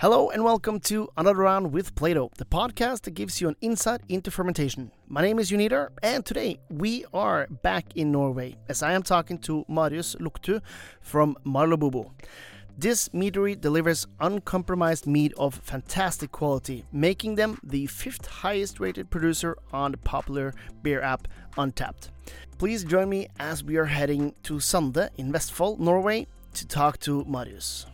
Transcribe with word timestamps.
Hello 0.00 0.30
and 0.30 0.44
welcome 0.44 0.78
to 0.78 1.08
Another 1.16 1.40
Round 1.40 1.72
with 1.72 1.96
Plaato, 1.96 2.32
the 2.34 2.44
podcast 2.44 3.02
that 3.02 3.14
gives 3.14 3.40
you 3.40 3.48
an 3.48 3.56
insight 3.60 4.00
into 4.08 4.30
fermentation. 4.30 4.92
My 5.08 5.22
name 5.22 5.40
is 5.40 5.50
Unidar, 5.50 5.88
and 6.04 6.24
today 6.24 6.60
we 6.70 7.04
are 7.12 7.48
back 7.48 7.86
in 7.96 8.12
Norway 8.12 8.54
as 8.68 8.80
I 8.80 8.92
am 8.92 9.02
talking 9.02 9.38
to 9.38 9.64
Marius 9.66 10.14
Loktu 10.20 10.60
from 11.00 11.36
Marlobobo. 11.44 12.12
This 12.78 13.08
meadery 13.08 13.60
delivers 13.60 14.06
uncompromised 14.20 15.08
mead 15.08 15.34
of 15.36 15.56
fantastic 15.56 16.30
quality, 16.30 16.84
making 16.92 17.34
them 17.34 17.58
the 17.64 17.86
fifth 17.86 18.26
highest 18.26 18.78
rated 18.78 19.10
producer 19.10 19.58
on 19.72 19.90
the 19.90 19.98
popular 19.98 20.54
beer 20.80 21.02
app 21.02 21.26
Untappd. 21.56 22.10
Please 22.56 22.84
join 22.84 23.08
me 23.08 23.26
as 23.40 23.64
we 23.64 23.76
are 23.76 23.86
heading 23.86 24.32
to 24.44 24.60
Sande 24.60 25.10
in 25.16 25.32
Vestfold, 25.32 25.80
Norway, 25.80 26.28
to 26.54 26.68
talk 26.68 27.00
to 27.00 27.24
Marius. 27.24 27.86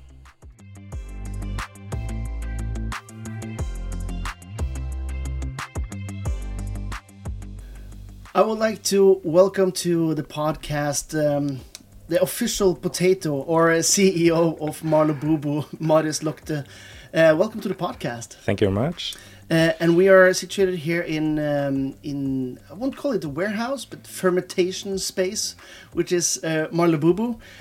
I 8.37 8.43
would 8.43 8.59
like 8.59 8.83
to 8.84 9.20
welcome 9.23 9.70
to 9.87 10.12
the 10.15 10.24
podcast 10.24 11.15
um, 11.15 11.61
the 12.09 12.20
official 12.20 12.75
potato 12.75 13.33
or 13.33 13.69
CEO 13.75 14.61
of 14.61 14.83
Marlobobo, 14.83 15.69
Marius 15.80 16.19
Loktu. 16.19 16.66
Uh, 17.15 17.37
welcome 17.39 17.61
to 17.61 17.69
the 17.69 17.77
podcast. 17.77 18.33
Thank 18.33 18.61
you 18.61 18.66
very 18.66 18.75
much. 18.75 19.15
Uh, 19.48 19.70
and 19.78 19.97
we 19.97 20.09
are 20.09 20.34
situated 20.34 20.80
here 20.80 21.01
in 21.02 21.39
um, 21.39 21.95
in 22.02 22.59
I 22.69 22.75
won't 22.75 22.97
call 22.97 23.12
it 23.12 23.23
a 23.23 23.28
warehouse, 23.28 23.84
but 23.84 24.05
fermentation 24.05 24.98
space, 24.98 25.55
which 25.92 26.11
is 26.11 26.42
uh. 26.42 26.66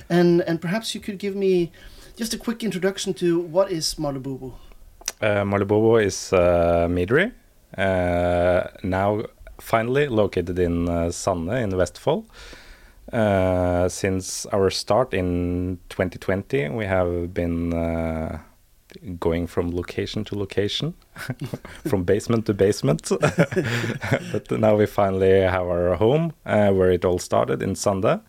And 0.10 0.42
and 0.42 0.60
perhaps 0.60 0.96
you 0.96 1.02
could 1.02 1.20
give 1.20 1.36
me 1.36 1.72
just 2.16 2.34
a 2.34 2.38
quick 2.40 2.64
introduction 2.64 3.14
to 3.16 3.40
what 3.42 3.72
is 3.72 3.94
Marlobobo. 4.00 4.54
Uh, 5.22 5.44
Marlobobo 5.44 6.04
is 6.04 6.34
uh, 6.34 6.88
meadery. 6.90 7.32
Uh, 7.78 8.70
now 8.82 9.26
finally 9.60 10.08
located 10.08 10.60
in 10.60 10.90
uh, 10.90 11.06
in 11.06 11.72
Vestfold. 11.72 12.26
Uh, 13.12 13.90
since 13.90 14.46
our 14.48 14.70
start 14.70 15.14
in 15.14 15.78
2020, 15.90 16.70
we 16.70 16.86
have 16.86 17.34
been 17.34 17.74
uh, 17.74 18.40
going 19.20 19.46
from 19.46 19.76
location 19.76 20.24
to 20.24 20.38
location, 20.38 20.94
from 21.88 22.04
basement 22.04 22.46
to 22.46 22.54
basement. 22.54 23.12
but 24.32 24.50
now 24.52 24.76
we 24.76 24.86
finally 24.86 25.42
have 25.42 25.68
our 25.68 25.96
home 25.96 26.34
uh, 26.46 26.72
where 26.72 26.92
it 26.92 27.04
all 27.04 27.20
started 27.20 27.62
in 27.62 27.76
Sande, 27.76 28.22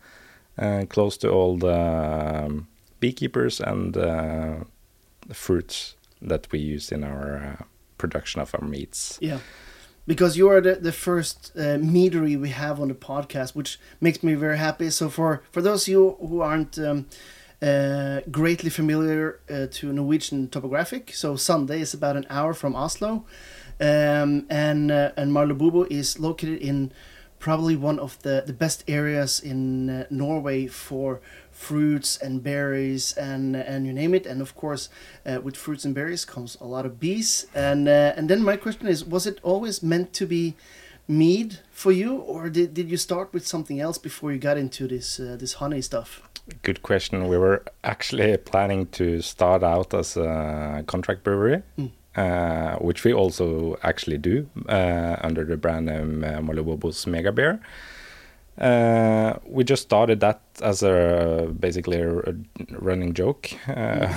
uh, 0.58 0.84
close 0.88 1.16
to 1.18 1.30
all 1.30 1.56
the 1.56 2.44
um, 2.46 2.66
beekeepers 3.00 3.60
and 3.60 3.96
uh, 3.96 4.56
fruits 5.32 5.94
that 6.20 6.50
we 6.50 6.58
use 6.58 6.90
in 6.90 7.04
our 7.04 7.56
uh, 7.60 7.64
production 7.96 8.40
of 8.40 8.54
our 8.54 8.66
meads. 8.66 9.18
Yeah 9.22 9.38
because 10.06 10.36
you 10.36 10.48
are 10.48 10.60
the, 10.60 10.74
the 10.74 10.92
first 10.92 11.52
uh, 11.56 11.78
meadery 11.78 12.38
we 12.38 12.50
have 12.50 12.80
on 12.80 12.88
the 12.88 12.94
podcast, 12.94 13.54
which 13.54 13.78
makes 14.00 14.22
me 14.22 14.34
very 14.34 14.58
happy. 14.58 14.90
So 14.90 15.08
for 15.08 15.42
for 15.50 15.62
those 15.62 15.84
of 15.84 15.88
you 15.88 16.16
who 16.20 16.40
aren't 16.40 16.78
um, 16.78 17.06
uh, 17.62 18.20
greatly 18.30 18.70
familiar 18.70 19.40
uh, 19.50 19.66
to 19.72 19.92
Norwegian 19.92 20.48
topographic, 20.48 21.12
so 21.14 21.36
Sande 21.36 21.70
is 21.70 21.94
about 21.94 22.16
an 22.16 22.26
hour 22.28 22.54
from 22.54 22.76
Oslo, 22.76 23.24
um, 23.80 24.46
and 24.50 24.90
uh, 24.90 25.12
and 25.16 25.32
Marlobobo 25.32 25.86
is 25.90 26.18
located 26.18 26.58
in 26.60 26.92
probably 27.38 27.76
one 27.76 27.98
of 27.98 28.18
the, 28.22 28.42
the 28.46 28.54
best 28.54 28.82
areas 28.88 29.38
in 29.38 29.90
uh, 29.90 30.06
Norway 30.08 30.66
for 30.66 31.20
fruits 31.54 32.16
and 32.16 32.42
berries 32.42 33.12
and 33.16 33.56
and 33.56 33.86
you 33.86 33.92
name 33.92 34.12
it 34.12 34.26
and 34.26 34.42
of 34.42 34.54
course 34.54 34.88
uh, 35.24 35.40
with 35.40 35.56
fruits 35.56 35.84
and 35.84 35.94
berries 35.94 36.24
comes 36.24 36.56
a 36.60 36.64
lot 36.64 36.84
of 36.84 36.98
bees 36.98 37.46
and 37.54 37.88
uh, 37.88 38.12
and 38.16 38.28
then 38.28 38.42
my 38.42 38.56
question 38.56 38.86
is 38.88 39.04
was 39.04 39.26
it 39.26 39.38
always 39.42 39.82
meant 39.82 40.12
to 40.12 40.26
be 40.26 40.54
mead 41.06 41.58
for 41.70 41.92
you 41.92 42.16
or 42.16 42.50
did, 42.50 42.74
did 42.74 42.90
you 42.90 42.96
start 42.96 43.32
with 43.32 43.46
something 43.46 43.78
else 43.80 43.98
before 43.98 44.32
you 44.32 44.38
got 44.38 44.56
into 44.56 44.88
this 44.88 45.20
uh, 45.20 45.36
this 45.38 45.54
honey 45.54 45.80
stuff 45.80 46.22
good 46.62 46.82
question 46.82 47.28
we 47.28 47.38
were 47.38 47.62
actually 47.84 48.36
planning 48.36 48.86
to 48.86 49.22
start 49.22 49.62
out 49.62 49.94
as 49.94 50.16
a 50.16 50.82
contract 50.86 51.22
brewery 51.22 51.62
mm. 51.78 51.90
Uh, 52.16 52.76
which 52.76 53.02
we 53.02 53.12
also 53.12 53.76
actually 53.82 54.16
do 54.16 54.48
uh, 54.68 55.16
under 55.22 55.44
the 55.44 55.56
brand 55.56 55.86
name 55.86 56.22
uh, 56.22 56.40
Marlobobo's 56.40 57.08
Mega 57.08 57.32
Beer. 57.32 57.58
Uh, 58.58 59.36
we 59.46 59.64
just 59.64 59.82
started 59.82 60.20
that 60.20 60.40
as 60.62 60.82
a 60.82 61.52
basically 61.58 62.00
a, 62.00 62.18
a 62.18 62.34
running 62.70 63.12
joke, 63.12 63.50
uh, 63.68 64.12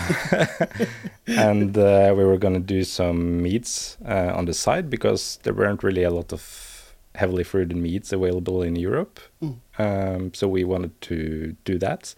and 1.28 1.76
uh, 1.76 2.14
we 2.16 2.24
were 2.24 2.38
going 2.38 2.54
to 2.54 2.60
do 2.60 2.84
some 2.84 3.42
meads 3.42 3.98
uh, 4.08 4.32
on 4.36 4.46
the 4.46 4.54
side 4.54 4.90
because 4.92 5.40
there 5.42 5.54
weren't 5.54 5.82
really 5.82 6.04
a 6.04 6.12
lot 6.12 6.32
of 6.32 6.96
heavily 7.16 7.44
fruited 7.44 7.76
meads 7.76 8.14
available 8.14 8.62
in 8.62 8.76
Europe. 8.76 9.20
Mm. 9.42 9.58
Um, 9.80 10.34
so 10.36 10.48
we 10.48 10.64
wanted 10.64 11.02
to 11.02 11.56
do 11.66 11.80
that, 11.80 12.14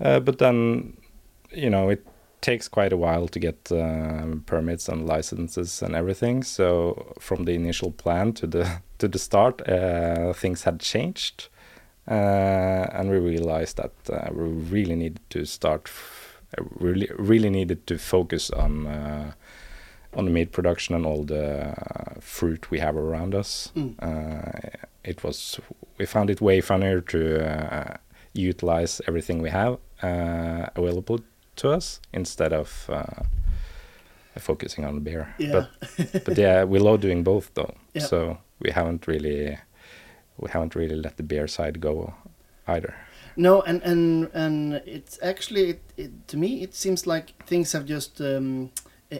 uh, 0.00 0.20
but 0.20 0.38
then 0.38 0.96
you 1.50 1.68
know 1.68 1.90
it 1.90 2.06
takes 2.40 2.68
quite 2.68 2.92
a 2.92 2.96
while 2.96 3.28
to 3.28 3.38
get 3.38 3.70
um, 3.70 4.44
permits 4.46 4.88
and 4.88 5.06
licenses 5.06 5.82
and 5.82 5.94
everything. 5.94 6.42
So 6.42 7.12
from 7.20 7.44
the 7.44 7.52
initial 7.52 7.90
plan 7.90 8.32
to 8.34 8.46
the 8.46 8.80
to 8.98 9.08
the 9.08 9.18
start, 9.18 9.66
uh, 9.68 10.32
things 10.32 10.64
had 10.64 10.80
changed, 10.80 11.48
uh, 12.08 12.86
and 12.92 13.10
we 13.10 13.18
realized 13.18 13.76
that 13.76 13.92
uh, 14.10 14.30
we 14.32 14.44
really 14.44 14.96
needed 14.96 15.20
to 15.30 15.44
start. 15.44 15.90
really, 16.80 17.10
really 17.18 17.50
needed 17.50 17.86
to 17.86 17.98
focus 17.98 18.50
on 18.50 18.86
uh, 18.86 19.32
on 20.14 20.24
the 20.24 20.30
mead 20.30 20.50
production 20.50 20.94
and 20.94 21.04
all 21.06 21.24
the 21.24 21.74
fruit 22.20 22.70
we 22.70 22.78
have 22.78 22.96
around 22.96 23.34
us. 23.34 23.70
Mm. 23.76 23.94
Uh, 24.00 24.86
it 25.04 25.22
was 25.22 25.60
we 25.98 26.06
found 26.06 26.30
it 26.30 26.40
way 26.40 26.62
funnier 26.62 27.02
to 27.02 27.20
uh, 27.44 27.96
utilize 28.32 29.02
everything 29.06 29.42
we 29.42 29.50
have 29.50 29.78
available 30.76 31.20
to 31.56 31.70
us 31.70 32.00
instead 32.12 32.52
of 32.52 32.88
uh, 32.88 33.22
focusing 34.38 34.84
on 34.84 34.94
the 34.94 35.00
beer. 35.00 35.34
Yeah. 35.38 35.52
But 35.52 36.24
but 36.24 36.38
yeah, 36.38 36.64
we 36.64 36.78
love 36.78 37.00
doing 37.00 37.24
both 37.24 37.50
though. 37.54 37.74
Yeah. 37.94 38.06
So 38.06 38.38
we 38.60 38.70
haven't 38.70 39.06
really 39.06 39.58
we 40.38 40.50
haven't 40.50 40.74
really 40.74 40.96
let 40.96 41.16
the 41.16 41.22
beer 41.22 41.46
side 41.46 41.80
go 41.80 42.14
either. 42.66 42.94
No, 43.36 43.62
and 43.62 43.82
and 43.82 44.30
and 44.34 44.74
it's 44.84 45.18
actually 45.22 45.70
it, 45.70 45.80
it, 45.96 46.28
to 46.28 46.36
me 46.36 46.62
it 46.62 46.74
seems 46.74 47.06
like 47.06 47.34
things 47.46 47.72
have 47.72 47.86
just 47.86 48.20
um, 48.20 48.70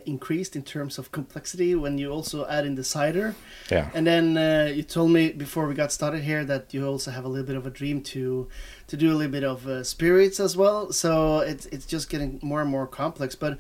increased 0.05 0.55
in 0.55 0.63
terms 0.63 0.99
of 0.99 1.11
complexity 1.13 1.75
when 1.75 1.97
you 1.99 2.11
also 2.11 2.47
add 2.47 2.67
in 2.67 2.75
the 2.75 2.85
cider. 2.85 3.35
Yeah. 3.71 3.91
And 3.95 4.07
then 4.07 4.37
uh, 4.37 4.71
you 4.75 4.83
told 4.83 5.11
me 5.11 5.33
before 5.33 5.67
we 5.67 5.75
got 5.75 5.93
started 5.93 6.23
here 6.23 6.45
that 6.45 6.75
you 6.75 6.87
also 6.87 7.11
have 7.11 7.25
a 7.25 7.29
little 7.29 7.47
bit 7.47 7.57
of 7.57 7.67
a 7.67 7.71
dream 7.71 8.03
to 8.03 8.49
to 8.89 8.97
do 8.97 9.13
a 9.13 9.15
little 9.15 9.33
bit 9.33 9.45
of 9.45 9.67
uh, 9.67 9.83
spirits 9.85 10.41
as 10.41 10.57
well. 10.57 10.93
So 10.93 11.39
it's 11.39 11.67
it's 11.67 11.87
just 11.87 12.11
getting 12.11 12.39
more 12.43 12.61
and 12.61 12.71
more 12.71 12.87
complex. 12.87 13.35
But 13.35 13.59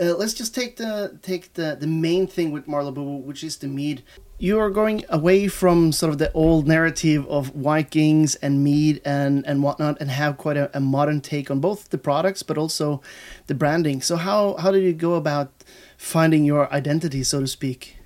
uh, 0.00 0.14
let's 0.16 0.34
just 0.34 0.54
take 0.54 0.76
the 0.76 1.18
take 1.22 1.54
the 1.54 1.76
the 1.78 1.88
main 1.88 2.26
thing 2.26 2.52
with 2.52 2.66
Marlobobo, 2.66 3.22
which 3.22 3.42
is 3.42 3.56
the 3.56 3.68
mead. 3.68 4.02
You 4.44 4.60
are 4.60 4.68
going 4.68 5.06
away 5.08 5.48
from 5.48 5.90
sort 5.92 6.12
of 6.12 6.18
the 6.18 6.30
old 6.34 6.68
narrative 6.68 7.26
of 7.28 7.46
Vikings 7.54 8.34
and 8.42 8.62
mead 8.62 9.00
and 9.02 9.46
and 9.46 9.62
whatnot, 9.62 10.00
and 10.00 10.10
have 10.10 10.36
quite 10.36 10.58
a, 10.58 10.68
a 10.76 10.80
modern 10.80 11.20
take 11.20 11.50
on 11.50 11.60
both 11.60 11.88
the 11.88 11.96
products, 11.96 12.42
but 12.44 12.58
also 12.58 13.00
the 13.46 13.54
branding. 13.54 14.02
So 14.02 14.16
how 14.16 14.56
how 14.62 14.70
did 14.70 14.82
you 14.82 14.92
go 14.92 15.14
about 15.14 15.48
finding 15.96 16.44
your 16.44 16.68
identity, 16.74 17.24
so 17.24 17.40
to 17.40 17.46
speak? 17.46 17.96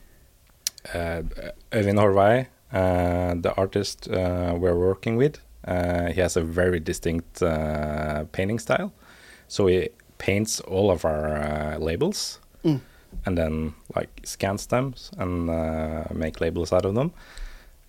Uh, 0.95 1.23
Øyvind 1.73 1.99
Horvei, 1.99 2.47
uh, 2.73 3.43
the 3.43 3.53
artist 3.57 4.09
uh, 4.09 4.55
we're 4.61 4.79
working 4.79 5.19
with, 5.19 5.41
uh, 5.67 6.13
he 6.15 6.21
has 6.21 6.37
a 6.37 6.43
very 6.43 6.81
distinct 6.81 7.43
uh, 7.43 8.25
painting 8.31 8.61
style. 8.61 8.93
So 9.49 9.67
he 9.67 9.89
paints 10.19 10.61
all 10.61 10.91
of 10.91 11.05
our 11.05 11.37
uh, 11.37 11.79
labels 11.79 12.39
mm. 12.65 12.81
And 13.25 13.37
then 13.37 13.75
like 13.95 14.21
scan 14.25 14.57
them 14.69 14.95
and 15.19 15.51
uh, 15.51 16.05
make 16.13 16.41
labels 16.41 16.73
out 16.73 16.85
of 16.85 16.95
them. 16.95 17.13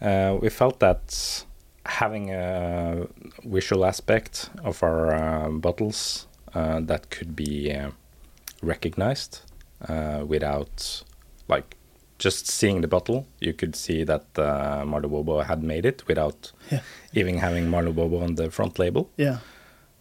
Uh, 0.01 0.37
we 0.41 0.49
felt 0.49 0.79
that 0.79 1.45
having 1.85 2.31
a 2.31 3.07
visual 3.43 3.85
aspect 3.85 4.49
of 4.63 4.81
our 4.83 5.13
uh, 5.13 5.49
bottles 5.49 6.27
that 6.53 7.09
could 7.09 7.35
be 7.35 7.75
recognized 8.61 9.41
without 10.27 11.03
like 11.47 11.77
just 12.19 12.47
seeing 12.47 12.81
the 12.81 12.87
bottle, 12.87 13.25
you 13.39 13.53
could 13.53 13.75
see 13.75 14.03
that 14.03 14.25
uh, 14.37 14.83
Marlobobo 14.85 15.43
had 15.45 15.63
made 15.63 15.85
it 15.85 16.05
without 16.07 16.51
yeah. 16.69 16.81
even 17.13 17.37
having 17.37 17.65
Marlobobo 17.67 18.21
on 18.21 18.35
the 18.35 18.51
front 18.51 18.77
label. 18.77 19.09
Yeah. 19.17 19.37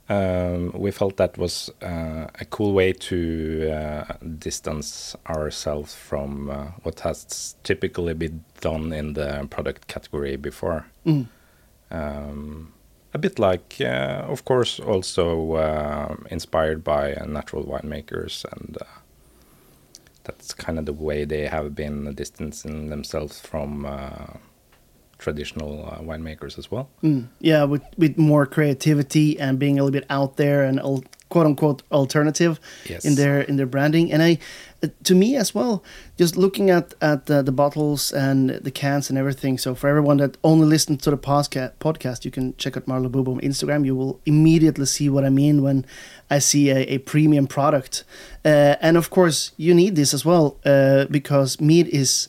Um, 0.08 0.72
we 0.74 0.90
felt 0.90 1.18
that 1.18 1.36
was 1.36 1.70
uh, 1.82 2.28
a 2.40 2.44
cool 2.48 2.72
way 2.72 2.94
to 2.94 3.70
uh, 3.70 4.04
distance 4.38 5.14
ourselves 5.26 5.94
from 5.94 6.50
uh, 6.50 6.64
what 6.82 7.00
has 7.00 7.56
typically 7.62 8.14
been 8.14 8.42
done 8.60 8.92
in 8.92 9.12
the 9.12 9.46
product 9.50 9.86
category 9.86 10.36
before. 10.36 10.86
Mm. 11.04 11.26
Um, 11.90 12.72
a 13.12 13.18
bit 13.18 13.38
like, 13.38 13.76
uh, 13.80 14.24
of 14.28 14.44
course, 14.44 14.80
also 14.80 15.52
uh, 15.54 16.16
inspired 16.30 16.82
by 16.82 17.12
natural 17.26 17.64
winemakers 17.64 18.44
and 18.52 18.78
that's 20.28 20.52
kind 20.52 20.78
of 20.78 20.84
the 20.84 20.92
way 20.92 21.24
they 21.24 21.46
have 21.46 21.74
been 21.74 22.14
distancing 22.14 22.90
themselves 22.90 23.40
from 23.40 23.86
uh, 23.86 24.34
traditional 25.18 25.84
uh, 25.86 25.98
winemakers 26.00 26.58
as 26.58 26.70
well. 26.70 26.88
Mm, 27.02 27.28
yeah, 27.40 27.64
with 27.64 27.82
with 27.96 28.16
more 28.18 28.46
creativity 28.46 29.38
and 29.40 29.58
being 29.58 29.78
a 29.78 29.82
little 29.84 30.00
bit 30.00 30.06
out 30.10 30.36
there 30.36 30.62
and 30.64 30.78
al- 30.80 31.04
quote 31.28 31.46
unquote 31.46 31.82
alternative 31.90 32.58
Yes. 32.88 33.04
in 33.04 33.14
their 33.16 33.40
in 33.42 33.56
their 33.56 33.66
branding. 33.66 34.12
And 34.12 34.22
I, 34.22 34.38
uh, 34.82 34.88
to 35.04 35.14
me 35.14 35.36
as 35.36 35.54
well, 35.54 35.82
just 36.16 36.36
looking 36.36 36.70
at 36.70 36.94
at 37.00 37.26
the, 37.26 37.42
the 37.42 37.52
bottles 37.52 38.12
and 38.12 38.50
the 38.50 38.70
cans 38.70 39.10
and 39.10 39.18
everything. 39.18 39.58
So 39.58 39.74
for 39.74 39.88
everyone 39.88 40.16
that 40.18 40.36
only 40.42 40.66
listens 40.66 41.02
to 41.02 41.10
the 41.10 41.18
podcast, 41.18 41.72
podcast, 41.80 42.24
you 42.24 42.30
can 42.30 42.54
check 42.56 42.76
out 42.76 42.86
Marlobobo 42.86 43.28
on 43.34 43.40
Instagram. 43.40 43.84
You 43.84 43.96
will 43.96 44.20
immediately 44.24 44.86
see 44.86 45.10
what 45.10 45.24
I 45.24 45.30
mean 45.30 45.62
when 45.62 45.84
I 46.30 46.38
see 46.40 46.70
a, 46.70 46.94
a 46.94 46.98
premium 46.98 47.46
product. 47.46 48.04
Uh, 48.44 48.76
and 48.80 48.96
of 48.96 49.10
course, 49.10 49.50
you 49.56 49.74
need 49.74 49.96
this 49.96 50.14
as 50.14 50.24
well 50.24 50.56
uh, 50.64 51.04
because 51.10 51.60
mead 51.60 51.88
is 51.88 52.28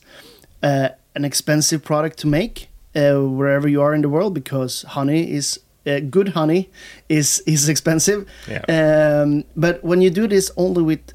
uh, 0.64 0.90
an 1.16 1.24
expensive 1.26 1.84
product 1.84 2.18
to 2.20 2.28
make 2.28 2.68
uh, 2.96 3.20
wherever 3.20 3.68
you 3.68 3.82
are 3.82 3.94
in 3.94 4.02
the 4.02 4.10
world 4.10 4.34
because 4.34 4.84
honey 4.84 5.32
is 5.32 5.60
uh, 5.86 6.00
good 6.00 6.30
honey 6.30 6.70
is 7.08 7.42
is 7.46 7.70
expensive. 7.70 8.28
Yeah. 8.48 8.64
Um, 8.68 9.44
but 9.56 9.84
when 9.84 10.02
you 10.02 10.10
do 10.10 10.28
this 10.28 10.52
only 10.58 10.84
with 10.84 11.14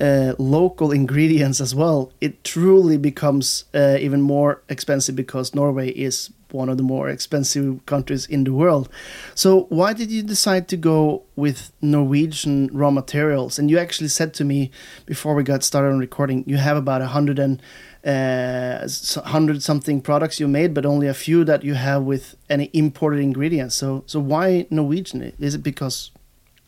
uh, 0.00 0.34
local 0.38 0.92
ingredients 0.92 1.60
as 1.60 1.74
well, 1.74 2.12
it 2.20 2.44
truly 2.44 2.98
becomes 2.98 3.64
uh, 3.74 3.96
even 4.00 4.20
more 4.20 4.62
expensive 4.68 5.16
because 5.16 5.54
Norway 5.54 5.88
is 5.90 6.30
one 6.52 6.68
of 6.68 6.76
the 6.76 6.82
more 6.82 7.08
expensive 7.08 7.84
countries 7.86 8.26
in 8.26 8.44
the 8.44 8.52
world. 8.52 8.88
So 9.34 9.66
why 9.68 9.92
did 9.92 10.10
you 10.10 10.22
decide 10.22 10.68
to 10.68 10.76
go 10.76 11.22
with 11.34 11.72
Norwegian 11.80 12.70
raw 12.72 12.90
materials? 12.90 13.58
And 13.58 13.70
you 13.70 13.78
actually 13.78 14.08
said 14.08 14.32
to 14.34 14.44
me 14.44 14.70
before 15.06 15.34
we 15.34 15.42
got 15.42 15.64
started 15.64 15.88
on 15.88 15.98
recording, 15.98 16.44
you 16.46 16.56
have 16.56 16.76
about 16.76 17.02
a 17.02 17.08
hundred 17.08 17.38
and 17.38 17.60
uh, 18.06 18.88
hundred 19.24 19.62
something 19.62 20.00
products 20.00 20.38
you 20.38 20.48
made, 20.48 20.72
but 20.72 20.86
only 20.86 21.08
a 21.08 21.14
few 21.14 21.44
that 21.44 21.64
you 21.64 21.74
have 21.74 22.04
with 22.04 22.36
any 22.48 22.70
imported 22.72 23.20
ingredients. 23.20 23.74
So 23.74 24.04
so 24.06 24.20
why 24.20 24.66
Norwegian? 24.70 25.32
Is 25.40 25.54
it 25.54 25.62
because 25.62 26.12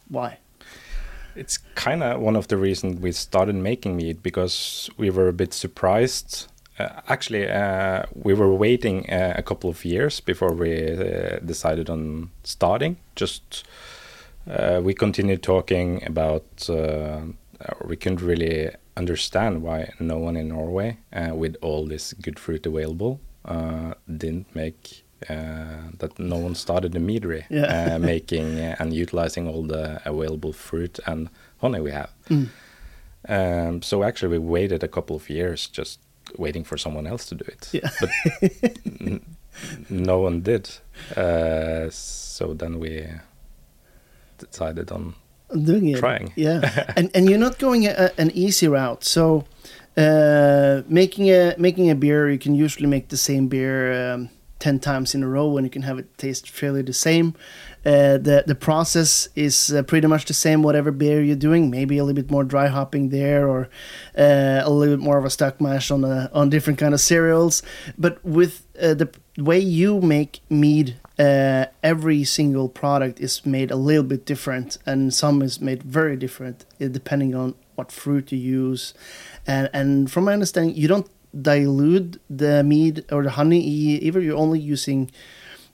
why? 0.08 0.38
It's 1.36 1.58
kind 1.76 2.02
of 2.02 2.20
one 2.20 2.34
of 2.34 2.48
the 2.48 2.56
reasons 2.56 3.00
we 3.00 3.12
started 3.12 3.54
making 3.54 3.96
mead 3.96 4.22
because 4.22 4.90
we 4.96 5.10
were 5.10 5.28
a 5.28 5.32
bit 5.32 5.54
surprised. 5.54 6.48
Uh, 6.78 6.88
actually, 7.08 7.48
uh, 7.48 8.02
we 8.14 8.34
were 8.34 8.52
waiting 8.52 9.08
uh, 9.08 9.34
a 9.36 9.42
couple 9.42 9.70
of 9.70 9.84
years 9.84 10.20
before 10.20 10.52
we 10.52 10.72
uh, 10.92 11.38
decided 11.44 11.88
on 11.88 12.30
starting. 12.42 12.96
Just 13.14 13.64
uh, 14.50 14.80
we 14.82 14.94
continued 14.94 15.42
talking 15.42 16.02
about. 16.04 16.68
We 17.84 17.96
couldn't 17.96 18.22
really 18.22 18.70
understand 18.98 19.62
why 19.62 19.92
no 20.00 20.18
one 20.18 20.36
in 20.36 20.48
Norway, 20.48 20.98
uh, 21.12 21.34
with 21.34 21.56
all 21.62 21.86
this 21.86 22.12
good 22.14 22.38
fruit 22.38 22.66
available, 22.66 23.20
uh, 23.44 23.94
didn't 24.16 24.54
make 24.54 25.04
uh, 25.30 25.90
that 25.98 26.18
no 26.18 26.36
one 26.36 26.54
started 26.54 26.94
a 26.96 26.98
meadery, 27.00 27.44
Yeah. 27.50 27.94
uh, 27.94 27.98
making 27.98 28.58
uh, 28.60 28.76
and 28.78 28.92
utilizing 28.92 29.48
all 29.48 29.62
the 29.66 30.00
available 30.04 30.52
fruit 30.52 30.98
and 31.06 31.28
honey 31.60 31.80
we 31.80 31.90
have. 31.92 32.10
Mm. 32.28 32.48
Um, 33.28 33.82
so 33.82 34.02
actually, 34.02 34.38
we 34.38 34.44
waited 34.58 34.82
a 34.82 34.88
couple 34.88 35.16
of 35.16 35.28
years 35.30 35.66
just 35.66 36.00
waiting 36.36 36.64
for 36.64 36.78
someone 36.78 37.06
else 37.06 37.26
to 37.28 37.34
do 37.34 37.44
it. 37.48 37.68
Yeah. 37.72 37.90
But 38.00 39.20
no 39.90 40.20
one 40.20 40.40
did. 40.42 40.70
Uh, 41.16 41.90
so 41.90 42.54
then 42.54 42.78
we 42.78 43.06
decided 44.38 44.90
on 44.92 45.14
doing 45.48 45.88
it. 45.88 45.98
Trying. 45.98 46.32
Yeah, 46.36 46.92
and 46.96 47.10
and 47.14 47.28
you're 47.28 47.38
not 47.38 47.58
going 47.58 47.86
a, 47.86 48.12
an 48.18 48.30
easy 48.32 48.68
route. 48.68 49.04
So 49.04 49.44
uh, 49.96 50.82
making 50.88 51.30
a 51.30 51.54
making 51.58 51.90
a 51.90 51.94
beer, 51.94 52.30
you 52.30 52.38
can 52.38 52.54
usually 52.54 52.86
make 52.86 53.08
the 53.08 53.16
same 53.16 53.48
beer 53.48 54.12
um, 54.12 54.30
ten 54.58 54.78
times 54.78 55.14
in 55.14 55.22
a 55.22 55.28
row, 55.28 55.56
and 55.56 55.66
you 55.66 55.70
can 55.70 55.82
have 55.82 55.98
it 55.98 56.16
taste 56.18 56.50
fairly 56.50 56.82
the 56.82 56.92
same. 56.92 57.34
Uh, 57.84 58.18
the 58.18 58.44
the 58.46 58.54
process 58.54 59.28
is 59.34 59.72
uh, 59.72 59.82
pretty 59.82 60.06
much 60.06 60.26
the 60.26 60.34
same 60.34 60.62
whatever 60.62 60.90
beer 60.90 61.22
you're 61.22 61.36
doing. 61.36 61.70
Maybe 61.70 61.98
a 61.98 62.04
little 62.04 62.22
bit 62.22 62.30
more 62.30 62.44
dry 62.44 62.68
hopping 62.68 63.08
there, 63.08 63.48
or 63.48 63.68
uh, 64.16 64.62
a 64.64 64.70
little 64.70 64.96
bit 64.96 65.02
more 65.02 65.18
of 65.18 65.24
a 65.24 65.30
stock 65.30 65.60
mash 65.60 65.90
on 65.90 66.04
a, 66.04 66.30
on 66.32 66.50
different 66.50 66.78
kind 66.78 66.94
of 66.94 67.00
cereals. 67.00 67.62
But 67.96 68.24
with 68.24 68.66
uh, 68.80 68.94
the 68.94 69.08
way 69.36 69.58
you 69.58 70.00
make 70.00 70.40
mead, 70.50 70.96
uh, 71.18 71.66
every 71.82 72.24
single 72.24 72.68
product 72.68 73.20
is 73.20 73.44
made 73.44 73.70
a 73.70 73.76
little 73.76 74.04
bit 74.04 74.24
different, 74.24 74.78
and 74.86 75.12
some 75.12 75.42
is 75.42 75.60
made 75.60 75.82
very 75.82 76.16
different 76.16 76.64
uh, 76.80 76.88
depending 76.88 77.34
on 77.34 77.54
what 77.74 77.90
fruit 77.90 78.32
you 78.32 78.38
use. 78.38 78.94
And 79.46 79.68
and 79.72 80.10
from 80.10 80.24
my 80.24 80.32
understanding, 80.32 80.76
you 80.76 80.88
don't 80.88 81.08
dilute 81.42 82.20
the 82.30 82.62
mead 82.62 83.04
or 83.10 83.22
the 83.22 83.30
honey 83.30 83.60
either. 83.60 84.20
You're 84.20 84.36
only 84.36 84.60
using 84.60 85.10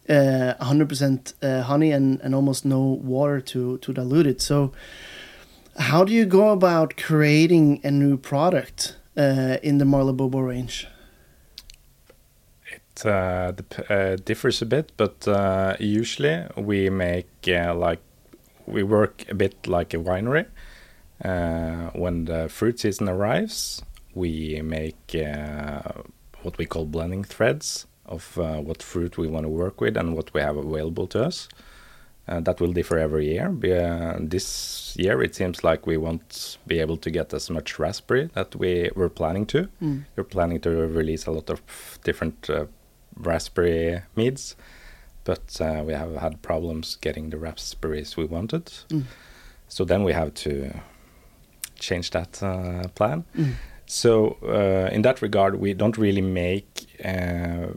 uh, 0.09 0.55
100% 0.61 1.35
uh, 1.43 1.63
honey 1.63 1.91
and, 1.93 2.21
and 2.21 2.35
almost 2.35 2.65
no 2.65 2.81
water 2.81 3.41
to, 3.41 3.79
to 3.79 3.93
dilute 3.93 4.27
it. 4.27 4.41
So, 4.41 4.73
how 5.77 6.05
do 6.05 6.13
you 6.13 6.25
go 6.25 6.51
about 6.51 6.97
creating 6.97 7.81
a 7.83 7.91
new 7.91 8.17
product 8.17 8.97
uh, 9.17 9.57
in 9.63 9.79
the 9.79 9.85
Marlobobo 9.85 10.47
range? 10.47 10.87
It 13.05 13.91
uh, 13.91 13.93
uh, 13.93 14.17
differs 14.25 14.63
a 14.63 14.67
bit, 14.67 14.93
but 14.97 15.27
uh, 15.29 15.77
usually 15.79 16.45
we 16.57 16.91
make 16.91 17.29
uh, 17.49 17.75
like 17.75 18.01
we 18.67 18.83
work 18.83 19.25
a 19.29 19.35
bit 19.35 19.67
like 19.67 19.95
a 19.95 19.99
winery. 19.99 20.47
Uh, 21.25 21.91
when 21.95 22.25
the 22.25 22.49
fruit 22.49 22.81
season 22.81 23.09
arrives, 23.09 23.83
we 24.15 24.61
make 24.63 25.15
uh, 25.15 26.03
what 26.43 26.59
we 26.59 26.67
call 26.67 26.85
blending 26.85 27.25
threads 27.25 27.87
of 28.07 28.39
uh, 28.39 28.61
what 28.61 28.83
fruit 28.83 29.17
we 29.17 29.29
want 29.29 29.45
to 29.45 29.49
work 29.49 29.81
with 29.81 29.97
and 29.97 30.15
what 30.15 30.33
we 30.35 30.41
have 30.41 30.57
available 30.57 31.07
to 31.07 31.25
us. 31.25 31.49
Uh, 32.27 32.41
that 32.41 32.59
will 32.59 32.73
differ 32.73 32.99
every 32.99 33.27
year. 33.27 33.51
This 34.19 34.97
year, 34.99 35.23
it 35.23 35.35
seems 35.35 35.63
like 35.63 35.87
we 35.87 35.99
won't 35.99 36.57
be 36.67 36.79
able 36.79 36.97
to 36.97 37.11
get 37.11 37.35
as 37.35 37.51
much 37.51 37.79
raspberry 37.79 38.31
that 38.33 38.57
we 38.57 38.91
were 38.95 39.11
planning 39.11 39.45
to. 39.47 39.69
Mm. 39.83 40.05
We're 40.17 40.25
planning 40.25 40.59
to 40.61 40.71
release 40.71 41.27
a 41.27 41.31
lot 41.31 41.51
of 41.51 41.61
different 42.03 42.49
uh, 42.49 42.65
raspberry 43.17 44.03
meads, 44.17 44.57
but 45.25 45.61
uh, 45.61 45.83
we 45.87 45.93
have 45.93 46.17
had 46.17 46.43
problems 46.43 46.97
getting 47.01 47.31
the 47.31 47.39
raspberries 47.39 48.17
we 48.17 48.25
wanted. 48.25 48.67
Mm. 48.89 49.05
So 49.69 49.85
then 49.85 50.05
we 50.05 50.13
have 50.13 50.35
to 50.35 50.73
change 51.79 52.11
that 52.11 52.43
uh, 52.43 52.89
plan. 52.95 53.25
Mm. 53.37 53.55
So 53.87 54.39
uh, 54.43 54.89
in 54.93 55.03
that 55.03 55.21
regard, 55.21 55.61
we 55.61 55.75
don't 55.75 55.99
really 55.99 56.23
make 56.23 56.87
uh, 57.05 57.69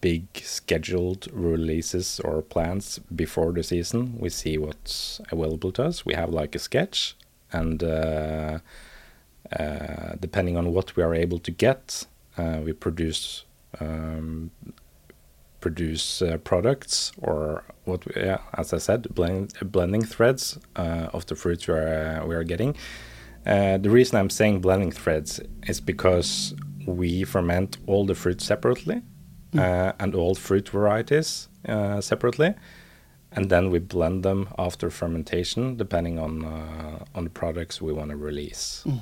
big 0.00 0.24
scheduled 0.34 1.28
releases 1.32 2.20
or 2.20 2.42
plans 2.42 2.98
before 3.14 3.52
the 3.52 3.62
season. 3.62 4.18
We 4.18 4.30
see 4.30 4.56
what's 4.56 5.20
available 5.30 5.72
to 5.72 5.84
us. 5.84 6.06
We 6.06 6.14
have 6.14 6.30
like 6.30 6.54
a 6.54 6.58
sketch, 6.58 7.16
and 7.52 7.82
uh, 7.82 8.58
uh, 9.58 10.14
depending 10.18 10.56
on 10.56 10.72
what 10.72 10.96
we 10.96 11.02
are 11.02 11.14
able 11.14 11.38
to 11.40 11.50
get, 11.50 12.06
uh, 12.38 12.60
we 12.64 12.72
produce 12.72 13.44
um, 13.80 14.50
produce 15.60 16.20
uh, 16.20 16.36
products 16.38 17.12
or 17.22 17.64
what 17.84 18.04
we, 18.06 18.22
yeah, 18.22 18.38
as 18.54 18.72
I 18.72 18.78
said, 18.78 19.14
blend, 19.14 19.54
blending 19.62 20.04
threads 20.04 20.58
uh, 20.76 21.08
of 21.12 21.26
the 21.26 21.36
fruits 21.36 21.66
we 21.68 21.74
are 21.74 22.20
uh, 22.22 22.26
we 22.26 22.34
are 22.34 22.44
getting. 22.44 22.76
Uh, 23.46 23.78
the 23.78 23.90
reason 23.90 24.18
I'm 24.18 24.30
saying 24.30 24.60
blending 24.60 24.92
threads 24.92 25.40
is 25.66 25.80
because 25.80 26.54
we 26.86 27.24
ferment 27.24 27.78
all 27.86 28.04
the 28.06 28.14
fruit 28.14 28.40
separately 28.40 29.02
uh, 29.56 29.92
and 29.98 30.14
all 30.14 30.34
fruit 30.34 30.68
varieties 30.68 31.48
uh, 31.68 32.00
separately, 32.00 32.54
and 33.32 33.50
then 33.50 33.70
we 33.70 33.78
blend 33.78 34.22
them 34.22 34.48
after 34.58 34.90
fermentation, 34.90 35.76
depending 35.76 36.18
on 36.18 36.44
uh, 36.44 37.04
on 37.14 37.24
the 37.24 37.30
products 37.30 37.80
we 37.80 37.92
want 37.92 38.10
to 38.10 38.16
release. 38.16 38.84
Mm. 38.86 39.00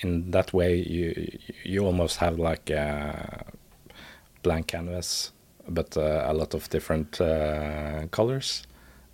In 0.00 0.30
that 0.30 0.52
way, 0.52 0.76
you 0.76 1.38
you 1.64 1.86
almost 1.86 2.18
have 2.18 2.38
like 2.38 2.70
a 2.70 3.44
blank 4.42 4.68
canvas, 4.68 5.32
but 5.68 5.96
uh, 5.96 6.24
a 6.26 6.34
lot 6.34 6.54
of 6.54 6.68
different 6.70 7.20
uh, 7.20 8.06
colors, 8.10 8.66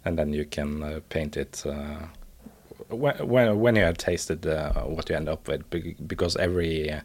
and 0.04 0.18
then 0.18 0.32
you 0.32 0.44
can 0.44 0.82
uh, 0.82 1.00
paint 1.08 1.36
it. 1.36 1.64
When, 2.92 3.58
when 3.60 3.76
you 3.76 3.82
have 3.82 3.96
tasted 3.98 4.46
uh, 4.46 4.72
what 4.84 5.08
you 5.08 5.16
end 5.16 5.28
up 5.28 5.48
with, 5.48 5.62
because 6.06 6.36
every, 6.36 6.90
uh, 6.90 7.00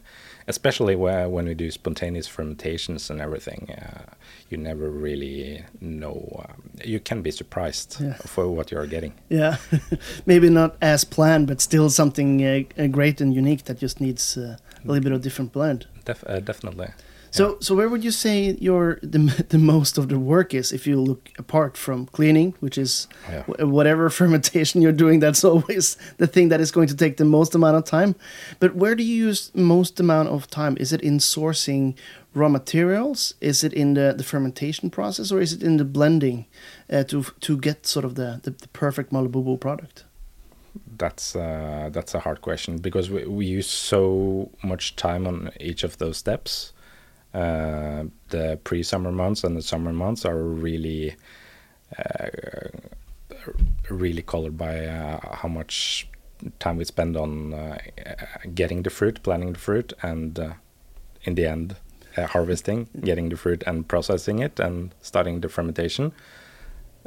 especially 0.46 0.96
where, 0.96 1.28
when 1.28 1.46
we 1.46 1.54
do 1.54 1.70
spontaneous 1.70 2.26
fermentations 2.26 3.10
and 3.10 3.20
everything, 3.20 3.70
uh, 3.70 4.14
you 4.50 4.56
never 4.58 4.90
really 4.90 5.64
know. 5.80 6.44
Um, 6.48 6.70
you 6.84 7.00
can 7.00 7.22
be 7.22 7.30
surprised 7.30 8.00
Yeah. 8.00 8.14
for 8.14 8.48
what 8.48 8.70
you 8.70 8.78
are 8.78 8.86
getting. 8.86 9.14
Yeah, 9.28 9.56
maybe 10.26 10.50
not 10.50 10.76
as 10.80 11.04
planned, 11.04 11.46
but 11.46 11.60
still 11.60 11.90
something 11.90 12.44
uh, 12.44 12.62
uh, 12.82 12.86
great 12.88 13.20
and 13.20 13.34
unique 13.34 13.64
that 13.64 13.78
just 13.78 14.00
needs 14.00 14.36
uh, 14.36 14.56
a 14.84 14.86
little 14.86 15.02
bit 15.02 15.12
of 15.12 15.22
different 15.22 15.52
blend. 15.52 15.86
Def- 16.04 16.24
uh, 16.26 16.40
definitely. 16.40 16.88
So, 17.30 17.58
so 17.60 17.74
where 17.74 17.88
would 17.88 18.04
you 18.04 18.10
say 18.10 18.56
your 18.60 18.98
the, 19.02 19.18
the 19.48 19.58
most 19.58 19.98
of 19.98 20.08
the 20.08 20.18
work 20.18 20.54
is 20.54 20.72
if 20.72 20.86
you 20.86 21.00
look 21.00 21.30
apart 21.38 21.76
from 21.76 22.06
cleaning, 22.06 22.54
which 22.60 22.78
is 22.78 23.06
Yeah. 23.30 23.42
wh- 23.44 23.68
whatever 23.72 24.10
fermentation 24.20 24.82
you're 24.82 24.96
doing, 24.96 25.20
that's 25.20 25.44
always 25.44 25.96
the 26.16 26.26
thing 26.26 26.48
that 26.50 26.60
is 26.60 26.70
going 26.70 26.88
to 26.88 26.96
take 26.96 27.16
the 27.16 27.24
most 27.24 27.54
amount 27.54 27.76
of 27.76 27.84
time. 27.84 28.14
But 28.60 28.74
where 28.74 28.94
do 28.94 29.02
you 29.02 29.26
use 29.28 29.50
most 29.54 30.00
amount 30.00 30.28
of 30.28 30.46
time? 30.48 30.76
Is 30.80 30.92
it 30.92 31.00
in 31.02 31.18
sourcing 31.18 31.94
raw 32.34 32.48
materials? 32.48 33.34
Is 33.40 33.62
it 33.64 33.72
in 33.72 33.94
the, 33.94 34.14
the 34.16 34.24
fermentation 34.24 34.90
process, 34.90 35.32
or 35.32 35.40
is 35.40 35.52
it 35.52 35.62
in 35.62 35.76
the 35.76 35.84
blending 35.84 36.46
uh, 36.92 37.04
to 37.04 37.22
to 37.40 37.56
get 37.58 37.86
sort 37.86 38.04
of 38.04 38.14
the 38.14 38.40
the, 38.42 38.50
the 38.50 38.68
perfect 38.68 39.12
Malibu 39.12 39.58
product? 39.58 40.04
That's 40.98 41.34
uh, 41.36 41.90
that's 41.92 42.14
a 42.14 42.20
hard 42.20 42.40
question 42.40 42.78
because 42.78 43.10
we, 43.10 43.24
we 43.26 43.46
use 43.46 43.66
so 43.68 44.50
much 44.62 44.94
time 44.96 45.26
on 45.26 45.50
each 45.60 45.84
of 45.84 45.96
those 45.98 46.16
steps. 46.18 46.72
Uh, 47.34 48.04
the 48.30 48.58
pre-summer 48.64 49.12
months 49.12 49.44
and 49.44 49.56
the 49.56 49.62
summer 49.62 49.92
months 49.92 50.24
are 50.24 50.42
really 50.42 51.14
uh, 51.98 52.28
really 53.90 54.22
colored 54.22 54.56
by 54.56 54.86
uh, 54.86 55.36
how 55.36 55.48
much 55.48 56.08
time 56.58 56.76
we 56.76 56.84
spend 56.84 57.16
on 57.16 57.52
uh, 57.52 57.78
getting 58.54 58.82
the 58.82 58.90
fruit, 58.90 59.22
planting 59.22 59.52
the 59.52 59.58
fruit, 59.58 59.92
and 60.02 60.38
uh, 60.38 60.52
in 61.24 61.34
the 61.34 61.46
end 61.46 61.76
uh, 62.16 62.26
harvesting, 62.26 62.88
getting 63.00 63.28
the 63.28 63.36
fruit 63.36 63.62
and 63.66 63.88
processing 63.88 64.38
it, 64.38 64.60
and 64.60 64.94
starting 65.00 65.40
the 65.40 65.48
fermentation. 65.48 66.12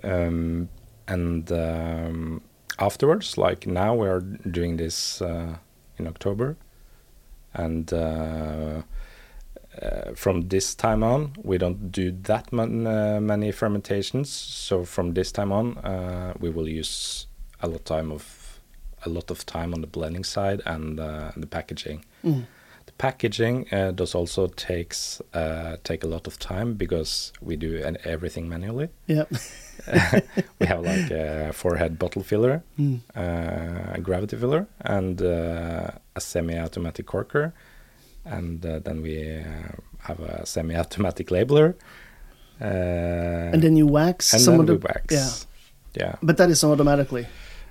Um, 0.04 0.70
and 1.08 1.52
um, 1.52 2.42
afterwards, 2.80 3.38
like 3.38 3.68
now, 3.68 3.96
we 3.96 4.08
are 4.08 4.22
doing 4.22 4.78
this 4.78 5.22
uh, 5.22 5.58
in 5.98 6.08
October, 6.08 6.58
and 7.54 7.92
uh, 7.94 8.82
uh, 9.82 10.14
from 10.16 10.48
this 10.50 10.76
time 10.76 11.04
on, 11.04 11.34
we 11.44 11.58
don't 11.58 11.92
do 11.92 12.12
that 12.24 12.52
man, 12.52 12.88
uh, 12.88 13.20
many 13.22 13.52
fermentations. 13.52 14.30
So 14.30 14.84
from 14.86 15.14
this 15.14 15.32
time 15.32 15.52
on, 15.52 15.78
uh, 15.78 16.34
we 16.40 16.50
will 16.50 16.68
use 16.68 17.28
a 17.62 17.68
lot 17.68 17.86
time 17.86 18.12
of 18.12 18.60
a 19.06 19.10
lot 19.10 19.32
of 19.32 19.46
time 19.46 19.74
on 19.74 19.82
the 19.82 19.88
blending 19.88 20.24
side 20.24 20.62
and 20.66 21.00
uh, 21.00 21.32
the 21.36 21.48
packaging. 21.48 22.06
Mm. 22.24 22.46
The 22.86 22.92
packaging 22.94 23.68
uh, 23.74 23.92
does 23.92 24.14
also 24.14 24.48
takes 24.48 25.22
uh, 25.34 25.78
take 25.84 26.04
a 26.04 26.08
lot 26.08 26.28
of 26.28 26.38
time 26.38 26.74
because 26.76 27.32
we 27.42 27.56
do 27.56 27.82
an, 27.84 27.98
everything 28.04 28.48
manually. 28.50 28.90
Yeah. 29.08 29.24
we 30.60 30.68
have 30.68 30.82
like 30.82 31.10
a 31.12 31.52
four-head 31.54 31.98
bottle 31.98 32.22
filler, 32.24 32.62
Mm. 32.80 33.00
uh, 33.16 33.94
a 33.96 34.00
gravity 34.02 34.38
filler, 34.38 34.68
and 34.82 35.22
uh, 35.22 35.90
a 36.16 36.22
semi-automatic 36.22 37.06
corker, 37.08 37.54
and 38.26 38.66
uh, 38.66 38.80
then 38.80 39.02
we 39.02 39.40
uh, 39.40 39.44
have 40.00 40.20
a 40.20 40.46
semi-automatic 40.46 41.28
labeler. 41.30 41.76
Uh, 42.62 43.54
And 43.54 43.62
then 43.62 43.76
you 43.76 43.88
wax 43.88 44.34
and 44.34 44.42
some 44.42 44.54
then 44.54 44.60
of 44.62 44.68
the 44.68 44.74
we 44.74 44.80
wax. 44.80 45.14
yeah. 45.14 45.30
Yeah. 46.08 46.16
But 46.22 46.38
that 46.38 46.50
is 46.50 46.64
automatically. 46.64 47.28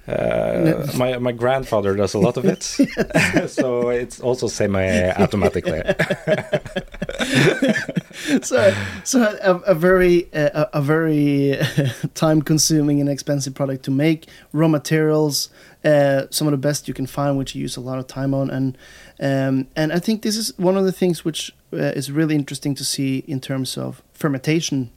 Uh, 0.09 0.87
my 0.97 1.19
my 1.19 1.33
grandfather 1.33 1.95
does 1.95 2.14
a 2.14 2.19
lot 2.19 2.37
of 2.37 2.45
it, 2.45 2.62
so 3.49 3.90
it's 3.90 4.21
also 4.21 4.49
semi-automatically. 4.49 5.83
so 8.42 8.75
so 9.04 9.38
a, 9.42 9.54
a 9.72 9.75
very 9.75 10.28
a, 10.32 10.68
a 10.75 10.82
very 10.82 11.58
time 12.14 12.42
consuming 12.42 13.00
and 13.00 13.08
expensive 13.08 13.54
product 13.54 13.84
to 13.84 13.90
make. 13.90 14.28
Raw 14.52 14.68
materials 14.68 15.50
uh, 15.84 16.26
some 16.30 16.46
of 16.46 16.52
the 16.52 16.58
best 16.58 16.88
you 16.88 16.94
can 16.94 17.06
find 17.06 17.38
which 17.38 17.54
you 17.54 17.62
use 17.62 17.76
a 17.76 17.80
lot 17.80 17.99
of 17.99 18.06
time 18.06 18.34
on. 18.34 18.50
And 18.50 18.78
um, 19.20 19.68
and 19.76 19.92
I 19.92 19.99
think 19.99 20.22
this 20.22 20.37
is 20.37 20.56
one 20.58 20.76
of 20.76 20.84
the 20.84 20.92
things 20.92 21.25
which 21.25 21.52
uh, 21.72 21.76
is 21.76 22.10
really 22.10 22.34
interesting 22.34 22.75
to 22.76 22.84
see 22.84 23.18
in 23.26 23.40
terms 23.40 23.76
of 23.78 24.02
fermentation 24.12 24.90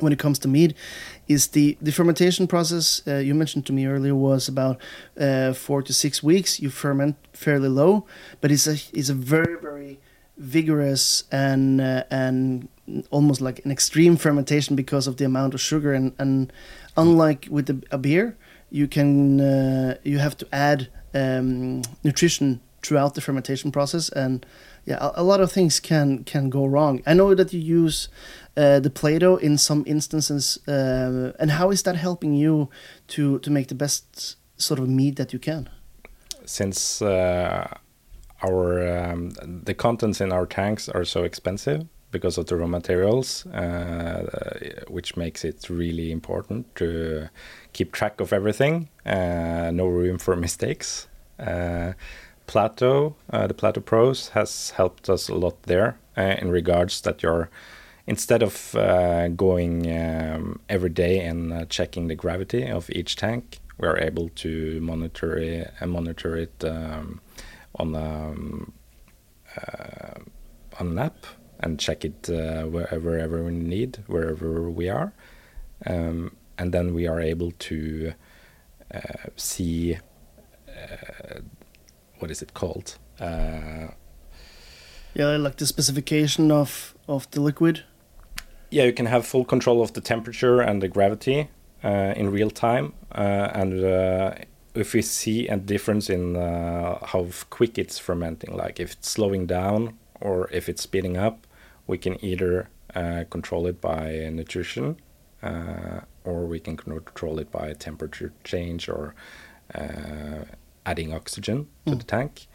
when 0.00 0.12
it 0.12 0.18
comes 0.18 0.38
to 0.40 0.48
mead 0.48 0.74
is 1.28 1.48
the 1.48 1.76
the 1.80 1.92
fermentation 1.92 2.46
process 2.46 3.02
uh, 3.06 3.16
you 3.16 3.34
mentioned 3.34 3.66
to 3.66 3.72
me 3.72 3.86
earlier 3.86 4.14
was 4.14 4.48
about 4.48 4.80
uh, 5.18 5.52
four 5.52 5.82
to 5.82 5.92
six 5.92 6.22
weeks. 6.22 6.60
You 6.60 6.70
ferment 6.70 7.16
fairly 7.32 7.68
low 7.68 8.06
but 8.40 8.50
it's 8.50 8.66
a 8.66 8.76
it's 8.92 9.08
a 9.08 9.14
very 9.14 9.56
very 9.60 10.00
vigorous 10.40 11.24
and 11.30 11.80
uh, 11.80 12.04
and 12.10 12.68
almost 13.10 13.40
like 13.40 13.64
an 13.64 13.70
extreme 13.70 14.16
fermentation 14.16 14.74
because 14.74 15.06
of 15.06 15.16
the 15.16 15.24
amount 15.24 15.54
of 15.54 15.60
sugar. 15.60 15.92
And 15.92 16.12
and 16.18 16.52
unlike 16.96 17.46
with 17.50 17.66
the, 17.66 17.82
a 17.90 17.98
beer 17.98 18.36
you 18.70 18.88
can 18.88 19.40
uh, 19.40 19.96
you 20.02 20.18
have 20.18 20.36
to 20.38 20.46
add 20.52 20.88
um, 21.14 21.82
nutrition 22.02 22.60
throughout 22.82 23.14
the 23.14 23.20
fermentation 23.20 23.70
process. 23.70 24.08
And 24.08 24.46
yeah 24.86 24.98
a, 25.00 25.20
a 25.20 25.22
lot 25.22 25.40
of 25.40 25.52
things 25.52 25.80
can 25.80 26.24
can 26.24 26.50
go 26.50 26.64
wrong. 26.64 27.02
I 27.06 27.14
know 27.14 27.34
that 27.34 27.52
you 27.52 27.60
use 27.60 28.08
uh, 28.56 28.80
the 28.80 28.90
Plaato 28.90 29.38
in 29.38 29.58
some 29.58 29.84
instances, 29.86 30.58
uh, 30.66 31.32
and 31.38 31.52
how 31.52 31.70
is 31.70 31.82
that 31.82 31.96
helping 31.96 32.34
you 32.34 32.68
to 33.08 33.38
to 33.40 33.50
make 33.50 33.68
the 33.68 33.74
best 33.74 34.36
sort 34.56 34.80
of 34.80 34.88
mead 34.88 35.16
that 35.16 35.32
you 35.32 35.38
can? 35.38 35.68
Since 36.44 37.02
uh, 37.02 37.78
our 38.42 39.10
um, 39.12 39.30
the 39.64 39.74
contents 39.74 40.20
in 40.20 40.32
our 40.32 40.46
tanks 40.46 40.88
are 40.88 41.04
so 41.04 41.24
expensive 41.24 41.86
because 42.10 42.38
of 42.38 42.46
the 42.46 42.56
raw 42.56 42.66
materials, 42.66 43.46
uh, 43.46 44.84
which 44.88 45.16
makes 45.16 45.44
it 45.44 45.70
really 45.70 46.10
important 46.10 46.74
to 46.74 47.28
keep 47.72 47.92
track 47.92 48.20
of 48.20 48.32
everything. 48.32 48.88
Uh, 49.06 49.70
no 49.72 49.86
room 49.86 50.18
for 50.18 50.36
mistakes. 50.36 51.06
Uh, 51.38 51.92
Plaato, 52.46 53.14
uh, 53.32 53.46
the 53.46 53.54
Plaato 53.54 53.84
Pros, 53.84 54.30
has 54.30 54.70
helped 54.70 55.08
us 55.08 55.28
a 55.28 55.34
lot 55.34 55.62
there 55.64 55.98
uh, 56.16 56.34
in 56.38 56.50
regards 56.50 57.00
that 57.02 57.22
you're 57.22 57.48
instead 58.06 58.42
of 58.42 58.74
uh, 58.74 59.28
going 59.28 59.86
um, 59.96 60.58
every 60.68 60.90
day 60.90 61.20
and 61.20 61.68
checking 61.70 62.08
the 62.08 62.16
gravity 62.16 62.66
of 62.66 62.90
each 62.90 63.14
tank, 63.14 63.60
we 63.78 63.86
are 63.86 63.98
able 63.98 64.28
to 64.30 64.80
monitor 64.80 65.38
it, 65.38 65.72
monitor 65.86 66.36
it 66.36 66.64
um, 66.64 67.20
on 67.80 67.94
um, 67.94 68.72
uh, 69.56 70.18
on 70.78 70.86
an 70.88 70.98
app 70.98 71.26
and 71.60 71.78
check 71.78 72.04
it 72.04 72.28
uh, 72.30 72.62
wherever, 72.64 73.00
wherever 73.10 73.42
we 73.44 73.52
need, 73.52 73.98
wherever 74.06 74.70
we 74.70 74.88
are, 74.88 75.12
um, 75.86 76.36
and 76.58 76.72
then 76.72 76.94
we 76.94 77.06
are 77.08 77.20
able 77.20 77.50
to 77.58 78.12
uh, 78.94 79.28
see 79.36 79.96
uh, 80.68 81.40
what 82.18 82.30
is 82.30 82.42
it 82.42 82.52
called. 82.54 82.98
Uh, 83.20 83.88
Yeah, 85.14 85.36
like 85.36 85.56
the 85.56 85.66
specification 85.66 86.50
of 86.52 86.94
of 87.06 87.26
the 87.30 87.40
liquid. 87.40 87.84
yeah, 88.70 88.84
you 88.86 88.92
can 88.92 89.06
have 89.06 89.22
full 89.26 89.44
control 89.44 89.80
of 89.82 89.92
the 89.92 90.00
temperature 90.00 90.60
and 90.62 90.80
the 90.82 90.88
gravity 90.88 91.48
uh, 91.84 92.14
in 92.16 92.30
real 92.32 92.50
time, 92.50 92.92
uh, 93.14 93.50
and 93.60 93.72
uh, 93.84 94.34
if 94.80 94.94
we 94.94 95.02
see 95.02 95.48
a 95.48 95.56
difference 95.56 96.10
in 96.10 96.36
uh, 96.36 96.98
how 97.06 97.26
quick 97.50 97.78
it's 97.78 97.98
fermenting, 97.98 98.56
like 98.56 98.80
if 98.80 98.92
it's 98.92 99.10
slowing 99.10 99.46
down 99.46 99.98
or 100.20 100.48
if 100.50 100.68
it's 100.68 100.82
speeding 100.82 101.16
up, 101.16 101.46
we 101.86 101.98
can 101.98 102.22
either 102.24 102.68
uh, 102.94 103.24
control 103.30 103.66
it 103.66 103.80
by 103.80 104.28
nutrition, 104.32 104.96
uh, 105.42 106.00
or 106.24 106.46
we 106.46 106.60
can 106.60 106.76
control 106.76 107.38
it 107.38 107.50
by 107.50 107.72
temperature 107.74 108.32
change 108.44 108.88
or 108.88 109.14
uh, 109.74 110.44
adding 110.86 111.12
oxygen 111.14 111.68
to 111.86 111.94
the 111.94 112.04
tank. 112.04 112.46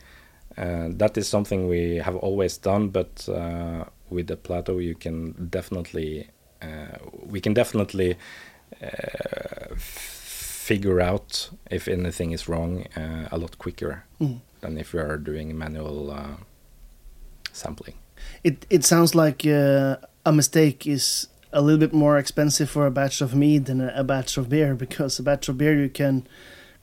Uh, 0.58 0.88
that 0.92 1.18
is 1.18 1.28
something 1.28 1.68
we 1.68 1.96
have 1.96 2.16
always 2.16 2.58
done, 2.58 2.90
but 2.90 3.28
uh, 3.30 3.86
with 4.10 4.28
the 4.28 4.38
Plaato, 4.38 4.82
you 4.82 4.96
can 4.96 5.48
definitely 5.50 6.30
uh, 6.62 6.98
we 7.26 7.42
can 7.42 7.54
definitely 7.54 8.18
uh, 8.82 9.76
figure 10.68 11.00
out 11.12 11.50
if 11.72 11.88
anything 11.88 12.34
is 12.34 12.48
wrong 12.50 12.86
uh, 12.98 13.28
a 13.32 13.38
lot 13.38 13.58
quicker 13.58 14.04
Mm. 14.20 14.40
than 14.62 14.78
if 14.78 14.94
we 14.94 15.00
are 15.00 15.18
doing 15.18 15.58
manual 15.58 16.10
uh, 16.12 16.38
sampling. 17.54 17.96
It 18.44 18.66
it 18.70 18.84
sounds 18.86 19.14
like 19.16 19.46
uh, 19.46 19.96
a 20.26 20.32
mistake 20.32 20.88
is 20.88 21.28
a 21.52 21.62
little 21.62 21.80
bit 21.80 21.94
more 21.94 22.18
expensive 22.20 22.70
for 22.70 22.86
a 22.86 22.92
batch 22.92 23.22
of 23.22 23.34
mead 23.34 23.66
than 23.66 23.82
a, 23.82 23.92
a 23.96 24.04
batch 24.04 24.38
of 24.38 24.48
beer 24.50 24.76
because 24.76 25.20
a 25.20 25.24
batch 25.24 25.50
of 25.50 25.58
beer 25.58 25.74
you 25.84 25.90
can 25.90 26.24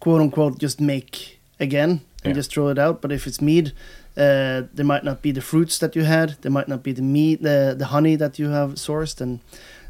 quote 0.00 0.20
unquote 0.20 0.58
just 0.62 0.80
make 0.80 1.38
again 1.60 1.90
and 2.24 2.30
Yeah. 2.32 2.38
just 2.40 2.52
throw 2.52 2.70
it 2.70 2.78
out. 2.78 3.00
But 3.02 3.12
if 3.12 3.26
it's 3.26 3.40
mead, 3.40 3.72
uh, 4.16 4.62
there 4.76 4.86
might 4.86 5.04
not 5.04 5.22
be 5.22 5.32
the 5.32 5.40
fruits 5.40 5.78
that 5.78 5.96
you 5.96 6.04
had. 6.04 6.36
There 6.42 6.52
might 6.52 6.68
not 6.68 6.82
be 6.82 6.92
the 6.92 7.02
meat, 7.02 7.42
the 7.42 7.74
the 7.78 7.86
honey 7.86 8.16
that 8.16 8.38
you 8.38 8.50
have 8.52 8.74
sourced, 8.74 9.20
and 9.20 9.40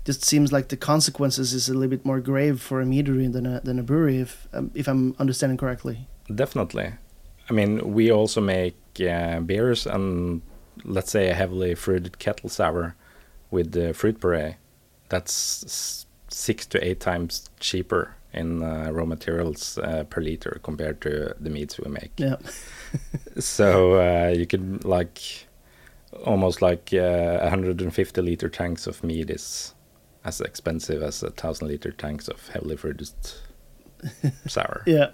just 0.05 0.25
seems 0.25 0.53
like 0.53 0.69
the 0.69 0.77
consequences 0.77 1.53
is 1.53 1.69
a 1.69 1.75
little 1.75 1.89
bit 1.89 2.05
more 2.05 2.21
grave 2.21 2.61
for 2.61 2.81
a 2.81 2.85
meadery 2.85 3.33
than 3.33 3.47
a 3.47 3.61
than 3.61 3.79
a 3.79 3.83
brewery. 3.83 4.19
If 4.19 4.49
um, 4.53 4.71
if 4.75 4.89
I'm 4.89 5.15
understanding 5.19 5.59
correctly. 5.59 6.07
Definitely. 6.33 6.95
I 7.51 7.53
mean, 7.53 7.93
we 7.93 8.11
also 8.11 8.41
make 8.41 8.77
uh, 9.01 9.41
beers 9.41 9.87
and 9.87 10.43
let's 10.85 11.11
say 11.11 11.29
a 11.29 11.35
heavily 11.35 11.75
fruited 11.75 12.19
kettle 12.19 12.49
sour 12.49 12.95
with 13.51 13.73
the 13.73 13.93
fruit 13.93 14.21
puree. 14.21 14.57
That's 15.09 16.07
six 16.29 16.67
to 16.67 16.85
eight 16.85 17.01
times 17.01 17.51
cheaper 17.61 18.15
in 18.33 18.63
uh, 18.63 18.91
raw 18.91 19.05
materials 19.05 19.79
uh, 19.79 20.05
per 20.05 20.21
liter 20.21 20.59
compared 20.63 21.01
to 21.03 21.35
the 21.39 21.51
meads 21.51 21.79
we 21.79 21.91
make. 21.91 22.13
Yeah. 22.17 22.37
so 23.39 24.01
uh, 24.01 24.29
you 24.31 24.47
could 24.47 24.85
like 24.85 25.47
almost 26.25 26.63
like 26.63 26.93
uh, 26.95 27.39
150 27.41 28.21
liter 28.23 28.49
tanks 28.49 28.87
of 28.87 29.05
mead 29.05 29.31
is 29.31 29.75
as 30.25 30.41
expensive 30.41 31.03
as 31.03 31.23
a 31.23 31.31
thousand 31.31 31.69
liter 31.69 31.93
tanks 31.93 32.29
of 32.29 32.49
heavily 32.49 32.77
produced 32.77 33.41
sour. 34.47 34.83
Yeah, 34.87 35.11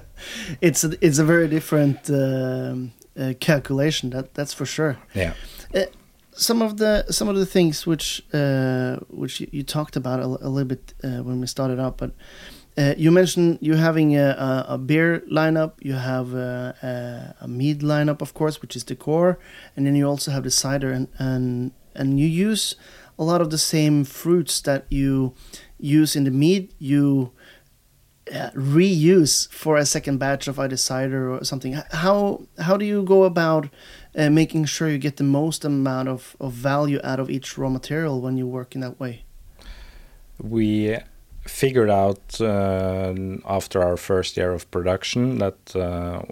it's 0.60 0.84
a, 0.84 0.92
it's 1.04 1.18
a 1.18 1.24
very 1.24 1.48
different 1.48 2.10
um, 2.10 2.92
uh, 3.18 3.34
calculation. 3.40 4.10
That 4.10 4.34
that's 4.34 4.54
for 4.54 4.66
sure. 4.66 4.98
Yeah. 5.14 5.34
Uh, 5.74 5.86
some 6.32 6.62
of 6.62 6.76
the 6.76 7.04
some 7.10 7.28
of 7.28 7.36
the 7.36 7.46
things 7.46 7.86
which 7.86 8.22
uh, 8.32 8.96
which 9.08 9.40
you, 9.40 9.48
you 9.50 9.62
talked 9.62 9.96
about 9.96 10.20
a, 10.20 10.24
a 10.24 10.48
little 10.48 10.64
bit 10.64 10.94
uh, 11.02 11.22
when 11.22 11.40
we 11.40 11.46
started 11.46 11.80
out, 11.80 11.98
but 11.98 12.12
uh, 12.78 12.94
you 12.96 13.10
mentioned 13.10 13.58
you 13.60 13.74
having 13.74 14.16
a, 14.16 14.64
a, 14.68 14.78
beer 14.78 15.24
lineup, 15.32 15.72
you 15.80 15.94
have 15.94 16.32
a, 16.32 17.34
a, 17.40 17.44
a 17.44 17.48
mead 17.48 17.80
lineup, 17.80 18.22
of 18.22 18.34
course, 18.34 18.62
which 18.62 18.76
is 18.76 18.84
the 18.84 18.94
core, 18.94 19.36
and 19.76 19.84
then 19.84 19.96
you 19.96 20.06
also 20.06 20.30
have 20.30 20.44
the 20.44 20.50
cider, 20.50 20.92
and 20.92 21.08
and 21.18 21.72
and 21.96 22.20
you 22.20 22.26
use 22.26 22.76
a 23.18 23.24
lot 23.24 23.40
of 23.40 23.50
the 23.50 23.58
same 23.58 24.04
fruits 24.04 24.60
that 24.62 24.86
you 24.88 25.34
use 25.78 26.16
in 26.16 26.24
the 26.24 26.30
mead, 26.30 26.72
You 26.78 27.32
uh, 28.32 28.50
reuse 28.50 29.48
for 29.50 29.76
a 29.76 29.86
second 29.86 30.18
batch 30.18 30.48
of 30.48 30.58
either 30.58 30.76
cider 30.76 31.32
or 31.32 31.44
something. 31.44 31.72
How 31.90 32.42
how 32.58 32.76
do 32.76 32.84
you 32.84 33.02
go 33.02 33.24
about 33.24 33.68
uh, 34.16 34.30
making 34.30 34.66
sure 34.66 34.88
you 34.88 34.98
get 34.98 35.16
the 35.16 35.24
most 35.24 35.64
amount 35.64 36.08
of, 36.08 36.36
of 36.40 36.52
value 36.52 37.00
out 37.02 37.20
of 37.20 37.30
each 37.30 37.56
raw 37.56 37.70
material 37.70 38.20
when 38.20 38.36
you 38.36 38.46
work 38.46 38.74
in 38.74 38.80
that 38.82 39.00
way? 39.00 39.24
We 40.40 40.98
figured 41.46 41.90
out 41.90 42.40
uh, 42.40 43.14
after 43.46 43.82
our 43.82 43.96
first 43.96 44.36
year 44.36 44.52
of 44.52 44.70
production 44.70 45.38
that 45.38 45.74
uh, 45.74 46.22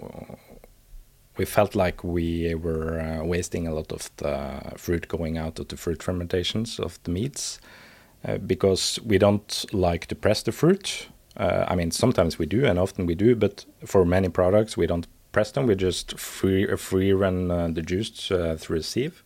we 1.37 1.45
felt 1.45 1.75
like 1.75 2.03
we 2.03 2.53
were 2.55 2.99
uh, 2.99 3.23
wasting 3.23 3.67
a 3.67 3.73
lot 3.73 3.91
of 3.91 4.09
the 4.17 4.73
fruit 4.77 5.07
going 5.07 5.37
out 5.37 5.59
of 5.59 5.67
the 5.67 5.77
fruit 5.77 6.01
fermentations 6.03 6.79
of 6.79 6.99
the 7.03 7.11
meats 7.11 7.59
uh, 8.25 8.37
because 8.37 8.99
we 9.05 9.17
don't 9.17 9.65
like 9.71 10.07
to 10.07 10.15
press 10.15 10.41
the 10.43 10.51
fruit. 10.51 11.07
Uh, 11.35 11.65
I 11.67 11.75
mean, 11.75 11.91
sometimes 11.91 12.39
we 12.39 12.45
do, 12.45 12.65
and 12.65 12.79
often 12.79 13.05
we 13.05 13.15
do, 13.15 13.35
but 13.35 13.65
for 13.85 14.05
many 14.05 14.29
products 14.29 14.75
we 14.75 14.87
don't 14.87 15.07
press 15.31 15.51
them. 15.51 15.67
We 15.67 15.75
just 15.75 16.17
free 16.17 16.75
free 16.77 17.13
run 17.13 17.51
uh, 17.51 17.67
the 17.67 17.81
juice 17.81 18.27
through 18.27 18.77
a 18.77 18.83
sieve, 18.83 19.23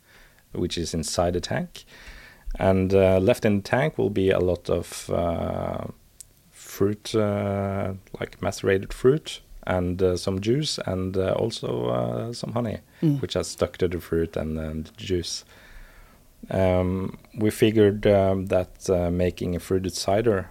which 0.51 0.77
is 0.77 0.93
inside 0.93 1.33
the 1.33 1.39
tank 1.39 1.85
and 2.59 2.93
uh, 2.93 3.19
left 3.19 3.45
in 3.45 3.57
the 3.57 3.61
tank 3.61 3.97
will 3.97 4.09
be 4.09 4.29
a 4.29 4.39
lot 4.39 4.69
of 4.69 5.09
uh, 5.09 5.85
fruit, 6.49 7.15
uh, 7.15 7.93
like 8.19 8.41
macerated 8.41 8.93
fruit, 8.93 9.41
and 9.67 10.01
uh, 10.01 10.17
some 10.17 10.39
juice, 10.41 10.79
and 10.85 11.15
uh, 11.17 11.33
also 11.33 11.85
uh, 11.87 12.33
some 12.33 12.53
honey, 12.53 12.79
Mm. 13.01 13.21
which 13.21 13.33
has 13.33 13.47
stuck 13.47 13.77
to 13.77 13.87
the 13.87 13.99
fruit 13.99 14.35
and, 14.37 14.57
and 14.59 14.85
the 14.85 15.03
juice. 15.05 15.43
Um, 16.49 17.17
we 17.37 17.49
figured 17.51 18.05
um, 18.07 18.47
that 18.47 18.89
making 19.11 19.55
a 19.55 19.59
fruited 19.59 19.93
cider 19.93 20.49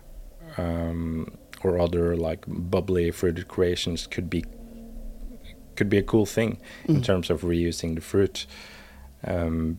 um, 0.56 1.36
or 1.64 1.78
other 1.80 2.16
like 2.16 2.44
bubbly 2.46 3.10
fruited 3.10 3.48
creations 3.48 4.06
could 4.06 4.28
be 4.30 4.44
could 5.76 5.88
be 5.88 5.98
a 5.98 6.02
cool 6.02 6.26
thing 6.26 6.58
in 6.88 6.96
Mm. 6.96 7.04
terms 7.04 7.30
of 7.30 7.42
reusing 7.42 7.94
the 7.94 8.00
fruit. 8.00 8.46
Um, 9.26 9.78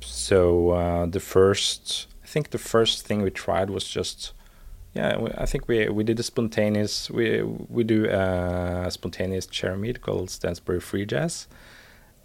so 0.00 0.70
uh, 0.70 1.06
the 1.06 1.20
first, 1.20 2.08
I 2.24 2.26
think 2.26 2.50
the 2.50 2.58
first 2.58 3.06
thing 3.06 3.22
we 3.22 3.30
tried 3.30 3.70
was 3.70 3.84
just, 3.88 4.32
yeah, 4.94 5.18
I 5.38 5.46
think 5.46 5.68
we 5.68 5.88
we 5.88 6.04
did 6.04 6.20
a 6.20 6.22
spontaneous. 6.22 7.10
We 7.10 7.42
we 7.42 7.84
do 7.84 8.06
a 8.06 8.88
spontaneous 8.90 9.46
cherry 9.46 9.76
mead 9.78 10.00
called 10.02 10.30
Stansbury 10.30 10.80
Free 10.80 11.06
Jazz, 11.06 11.48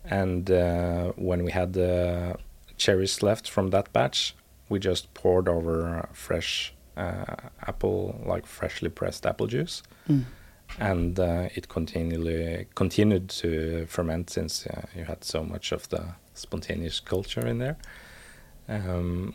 and 0.06 0.50
uh, 0.52 1.12
when 1.16 1.44
we 1.44 1.52
had 1.52 1.74
the 1.74 2.36
cherries 2.78 3.24
left 3.24 3.50
from 3.50 3.70
that 3.70 3.92
batch, 3.94 4.36
we 4.70 4.80
just 4.80 5.14
poured 5.14 5.48
over 5.50 6.08
fresh 6.14 6.74
uh, 6.98 7.36
apple, 7.68 8.22
like 8.26 8.46
freshly 8.46 8.90
pressed 8.90 9.26
apple 9.26 9.48
juice, 9.48 9.84
Mm. 10.10 10.24
and 10.80 11.20
uh, 11.20 11.50
it 11.56 11.68
continually 11.70 12.68
continued 12.76 13.30
to 13.30 13.86
ferment 13.88 14.30
since 14.30 14.68
uh, 14.68 14.82
you 14.96 15.06
had 15.06 15.24
so 15.24 15.44
much 15.44 15.72
of 15.72 15.88
the 15.90 16.02
spontaneous 16.34 17.00
culture 17.00 17.48
in 17.48 17.58
there. 17.60 17.78
Um, 18.70 19.34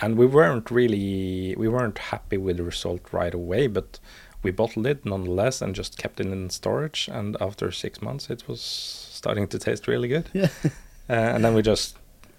and 0.00 0.16
we 0.16 0.26
weren't 0.26 0.70
really 0.70 1.54
we 1.56 1.68
weren't 1.68 1.98
happy 1.98 2.36
with 2.36 2.56
the 2.56 2.64
result 2.64 3.12
right 3.12 3.34
away, 3.34 3.66
but 3.66 3.98
we 4.42 4.50
bottled 4.50 4.86
it 4.86 5.04
nonetheless 5.04 5.62
and 5.62 5.74
just 5.74 5.98
kept 5.98 6.20
it 6.20 6.26
in 6.26 6.50
storage. 6.50 7.08
And 7.10 7.36
after 7.40 7.70
six 7.70 8.02
months, 8.02 8.30
it 8.30 8.46
was 8.48 8.60
starting 8.60 9.48
to 9.48 9.58
taste 9.58 9.88
really 9.88 10.08
good. 10.08 10.28
Yeah. 10.32 10.48
Uh, 11.06 11.12
and 11.12 11.44
then 11.44 11.52
we 11.52 11.60
just 11.60 11.98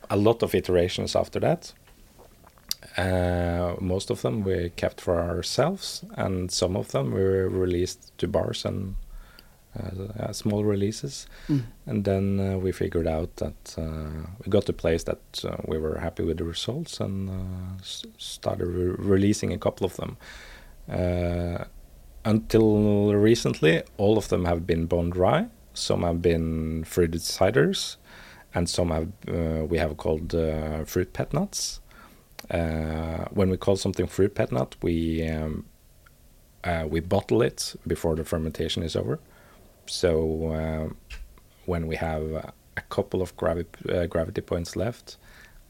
a 0.09 0.17
lot 0.17 0.41
of 0.41 0.55
iterations 0.55 1.15
after 1.15 1.39
that. 1.39 1.71
Uh, 2.97 3.75
most 3.79 4.09
of 4.09 4.23
them 4.23 4.43
we 4.43 4.71
kept 4.71 4.99
for 4.99 5.19
ourselves, 5.19 6.03
and 6.15 6.51
some 6.51 6.75
of 6.75 6.91
them 6.91 7.13
we 7.13 7.21
released 7.21 8.17
to 8.17 8.27
bars 8.27 8.65
and 8.65 8.95
uh, 10.19 10.31
small 10.31 10.63
releases. 10.63 11.27
Mm. 11.47 11.63
And 11.85 12.03
then 12.05 12.39
uh, 12.39 12.57
we 12.57 12.71
figured 12.71 13.07
out 13.07 13.35
that 13.37 13.75
uh, 13.77 14.27
we 14.43 14.49
got 14.49 14.65
to 14.65 14.71
a 14.71 14.75
place 14.75 15.03
that 15.03 15.45
uh, 15.45 15.57
we 15.65 15.77
were 15.77 15.99
happy 15.99 16.23
with 16.23 16.37
the 16.37 16.43
results 16.43 16.99
and 16.99 17.29
uh, 17.29 17.83
started 18.17 18.65
re- 18.65 18.95
releasing 18.97 19.53
a 19.53 19.57
couple 19.57 19.85
of 19.85 19.95
them. 19.95 20.17
Uh, 20.89 21.65
until 22.23 23.13
recently, 23.13 23.83
all 23.97 24.17
of 24.17 24.29
them 24.29 24.45
have 24.45 24.65
been 24.65 24.85
bone 24.87 25.11
dry. 25.11 25.47
Some 25.73 26.03
have 26.03 26.21
been 26.21 26.83
fruited 26.85 27.21
ciders, 27.21 27.97
and 28.53 28.69
some 28.69 28.89
have 28.89 29.09
uh, 29.27 29.65
we 29.65 29.77
have 29.77 29.97
called 29.97 30.33
uh, 30.33 30.85
fruit 30.85 31.13
pet 31.13 31.33
nats. 31.33 31.81
Uh, 32.49 33.25
when 33.31 33.49
we 33.49 33.57
call 33.57 33.75
something 33.75 34.07
fruit 34.07 34.33
pet 34.33 34.51
nat, 34.51 34.75
we 34.81 35.27
um, 35.27 35.65
uh, 36.63 36.85
we 36.89 36.99
bottle 36.99 37.41
it 37.41 37.75
before 37.85 38.15
the 38.15 38.23
fermentation 38.23 38.83
is 38.83 38.95
over. 38.95 39.19
So 39.85 40.53
um, 40.53 40.97
when 41.65 41.87
we 41.87 41.95
have 41.95 42.33
uh, 42.33 42.41
a 42.77 42.81
couple 42.89 43.21
of 43.21 43.35
gravi- 43.37 43.65
uh, 43.89 44.05
gravity 44.07 44.41
points 44.41 44.75
left, 44.75 45.17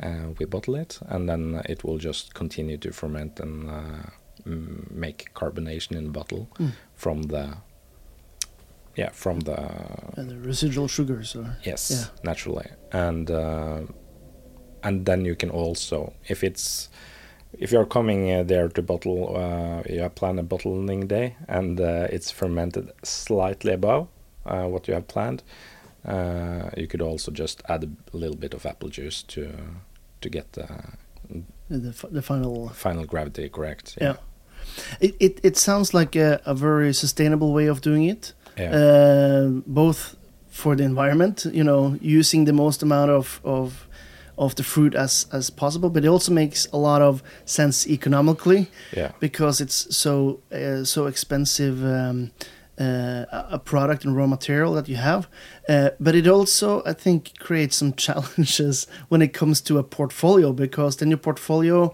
uh, 0.03 0.31
we 0.39 0.45
bottle 0.45 0.75
it, 0.75 0.99
and 1.07 1.27
then 1.29 1.61
it 1.69 1.83
will 1.83 1.97
just 1.97 2.33
continue 2.33 2.77
to 2.77 2.91
ferment 2.91 3.39
and 3.39 3.69
uh, 3.69 4.09
m- 4.45 4.87
make 4.91 5.33
carbonation 5.33 5.95
in 5.95 6.03
the 6.05 6.11
bottle 6.11 6.47
Mm. 6.59 6.71
from 6.95 7.23
the 7.23 7.57
yeah 8.97 9.09
from 9.11 9.41
the 9.41 9.57
And 10.17 10.29
the 10.29 10.37
residual 10.47 10.87
sugars 10.87 11.35
or 11.35 11.57
yes 11.63 11.91
Yeah. 11.91 12.05
naturally 12.23 12.67
and 12.93 13.29
uh, 13.29 13.81
and 14.83 15.05
then 15.05 15.25
you 15.25 15.35
can 15.35 15.49
also 15.49 16.13
if 16.29 16.43
it's 16.43 16.89
if 17.59 17.71
you're 17.71 17.85
coming 17.85 18.31
uh, 18.31 18.43
there 18.43 18.69
to 18.69 18.81
bottle 18.81 19.35
uh, 19.35 19.81
you 19.89 20.09
plan 20.09 20.39
a 20.39 20.43
bottling 20.43 21.07
day 21.07 21.35
and 21.47 21.79
uh, 21.79 22.07
it's 22.11 22.31
fermented 22.31 22.91
slightly 23.03 23.73
above 23.73 24.07
uh, 24.45 24.65
what 24.65 24.87
you 24.87 24.93
have 24.93 25.07
planned 25.07 25.43
uh, 26.05 26.69
you 26.77 26.87
could 26.87 27.01
also 27.01 27.31
just 27.31 27.61
add 27.67 27.83
a 28.13 28.17
little 28.17 28.37
bit 28.37 28.53
of 28.53 28.65
apple 28.65 28.89
juice 28.89 29.23
to 29.23 29.51
to 30.21 30.29
get 30.29 30.51
the 30.53 30.67
the, 31.69 31.89
f- 31.89 32.11
the 32.11 32.21
final 32.21 32.69
final 32.69 33.05
gravity 33.05 33.49
correct 33.49 33.97
Yeah. 34.01 34.17
It, 34.99 35.15
it, 35.19 35.39
it 35.43 35.57
sounds 35.57 35.93
like 35.93 36.15
a, 36.15 36.41
a 36.45 36.53
very 36.53 36.93
sustainable 36.93 37.53
way 37.53 37.67
of 37.67 37.81
doing 37.81 38.03
it, 38.05 38.33
yeah. 38.57 38.71
Uh, 38.75 39.47
both 39.67 40.15
for 40.49 40.75
the 40.75 40.83
environment, 40.83 41.45
you 41.53 41.63
know, 41.63 41.97
using 42.01 42.45
the 42.45 42.53
most 42.53 42.81
amount 42.81 43.11
of, 43.11 43.39
of 43.43 43.87
of 44.37 44.53
the 44.55 44.63
fruit 44.63 44.95
as 44.95 45.25
as 45.31 45.49
possible, 45.49 45.89
but 45.89 46.03
it 46.03 46.07
also 46.07 46.31
makes 46.33 46.67
a 46.73 46.77
lot 46.77 47.01
of 47.01 47.21
sense 47.45 47.87
economically 47.87 48.67
yeah 48.97 49.11
because 49.19 49.63
it's 49.63 49.95
so 49.95 50.39
uh, 50.51 50.83
so 50.83 51.07
expensive 51.07 51.83
um, 51.83 52.31
uh, 52.79 53.25
a- 53.31 53.47
a 53.51 53.59
product 53.59 54.05
and 54.05 54.15
raw 54.17 54.27
material 54.27 54.73
that 54.73 54.87
you 54.89 54.97
have. 54.97 55.27
Uh, 55.69 55.89
but 55.99 56.13
it 56.15 56.27
also, 56.27 56.81
I 56.85 56.93
think, 56.93 57.31
creates 57.39 57.77
some 57.77 57.93
challenges 58.05 58.87
when 59.09 59.21
it 59.21 59.33
comes 59.33 59.61
to 59.61 59.77
a 59.79 59.83
portfolio 59.83 60.51
because 60.53 60.97
then 60.97 61.09
your 61.09 61.17
portfolio. 61.21 61.93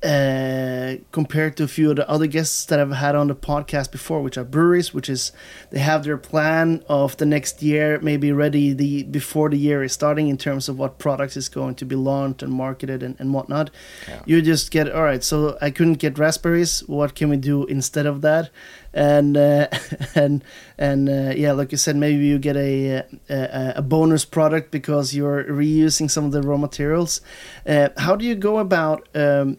Uh, 0.00 0.94
compared 1.10 1.56
to 1.56 1.64
a 1.64 1.66
few 1.66 1.90
of 1.90 1.96
the 1.96 2.08
other 2.08 2.28
guests 2.28 2.64
that 2.66 2.78
I've 2.78 2.92
had 2.92 3.16
on 3.16 3.26
the 3.26 3.34
podcast 3.34 3.90
before, 3.90 4.22
which 4.22 4.38
are 4.38 4.44
breweries, 4.44 4.94
which 4.94 5.08
is 5.08 5.32
they 5.70 5.80
have 5.80 6.04
their 6.04 6.16
plan 6.16 6.84
of 6.88 7.16
the 7.16 7.26
next 7.26 7.64
year 7.64 7.98
maybe 8.00 8.30
ready 8.30 8.72
the 8.72 9.02
before 9.02 9.48
the 9.48 9.56
year 9.58 9.82
is 9.82 9.92
starting 9.92 10.28
in 10.28 10.36
terms 10.36 10.68
of 10.68 10.78
what 10.78 10.98
products 10.98 11.36
is 11.36 11.48
going 11.48 11.74
to 11.74 11.84
be 11.84 11.96
launched 11.96 12.44
and 12.44 12.52
marketed 12.52 13.02
and, 13.02 13.16
and 13.18 13.34
whatnot. 13.34 13.70
Yeah. 14.06 14.22
You 14.24 14.40
just 14.40 14.70
get 14.70 14.88
all 14.88 15.02
right 15.02 15.24
so 15.24 15.58
i 15.60 15.68
couldn't 15.72 15.94
get 15.94 16.16
raspberries. 16.16 16.86
What 16.86 17.16
can 17.16 17.28
we 17.28 17.36
do 17.36 17.64
instead 17.64 18.06
of 18.06 18.20
that? 18.20 18.50
And 18.94 19.36
uh, 19.36 19.66
and 20.14 20.44
and 20.78 21.08
uh, 21.08 21.32
yeah 21.34 21.50
like 21.50 21.72
you 21.72 21.78
said 21.78 21.96
maybe 21.96 22.24
you 22.24 22.38
get 22.38 22.56
a, 22.56 23.02
a 23.28 23.72
a 23.74 23.82
bonus 23.82 24.24
product 24.24 24.70
because 24.70 25.12
you're 25.12 25.42
reusing 25.42 26.08
some 26.08 26.24
of 26.24 26.30
the 26.30 26.42
raw 26.42 26.56
materials. 26.56 27.20
Uh, 27.66 27.88
how 27.96 28.14
do 28.14 28.24
you 28.24 28.36
go 28.36 28.58
about 28.58 29.08
um, 29.16 29.58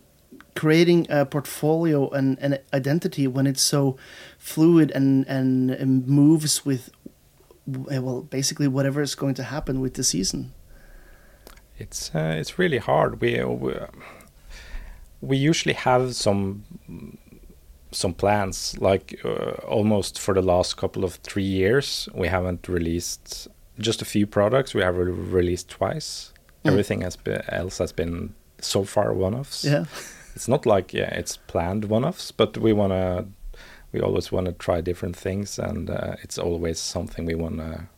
creating 0.59 1.07
a 1.09 1.25
portfolio 1.25 2.09
and 2.09 2.37
an 2.39 2.57
identity 2.73 3.25
when 3.27 3.47
it's 3.47 3.61
so 3.61 3.95
fluid 4.37 4.91
and 4.91 5.25
and, 5.27 5.71
and 5.71 6.05
moves 6.05 6.65
with 6.65 6.89
uh, 7.69 8.01
well, 8.01 8.21
basically 8.23 8.67
whatever 8.67 9.01
is 9.01 9.15
going 9.15 9.35
to 9.35 9.43
happen 9.43 9.79
with 9.79 9.93
the 9.93 10.03
season. 10.03 10.51
It's 11.77 12.13
uh, 12.13 12.35
it's 12.39 12.59
really 12.59 12.79
hard. 12.79 13.21
We, 13.21 13.41
we 13.43 13.73
we 15.21 15.37
usually 15.37 15.75
have 15.75 16.13
some 16.15 16.63
some 17.91 18.13
plans. 18.13 18.75
Like 18.81 19.21
uh, 19.23 19.51
almost 19.77 20.19
for 20.19 20.33
the 20.33 20.41
last 20.41 20.75
couple 20.75 21.05
of 21.05 21.13
three 21.23 21.49
years, 21.61 22.09
we 22.13 22.27
haven't 22.27 22.67
released 22.67 23.47
just 23.77 24.01
a 24.01 24.05
few 24.05 24.27
products. 24.27 24.73
We 24.73 24.81
have 24.81 24.97
re- 24.97 25.11
released 25.39 25.69
twice. 25.69 26.33
Mm. 26.65 26.71
Everything 26.71 27.01
has 27.01 27.15
been, 27.15 27.41
else 27.47 27.77
has 27.77 27.93
been 27.93 28.33
so 28.59 28.83
far 28.83 29.13
one-offs. 29.13 29.63
Yeah. 29.63 29.85
It's 30.39 30.47
not 30.47 30.65
like 30.65 30.93
yeah, 30.93 31.13
it's 31.19 31.35
planned 31.35 31.83
one-offs, 31.85 32.31
but 32.31 32.57
we 32.57 32.71
wanna 32.71 33.25
we 33.91 33.99
always 33.99 34.31
want 34.31 34.45
to 34.45 34.53
try 34.53 34.79
different 34.79 35.17
things, 35.17 35.59
and 35.59 35.89
uh, 35.89 36.15
it's 36.23 36.37
always 36.37 36.79
something 36.79 37.25
we 37.25 37.35
wanna 37.35 37.89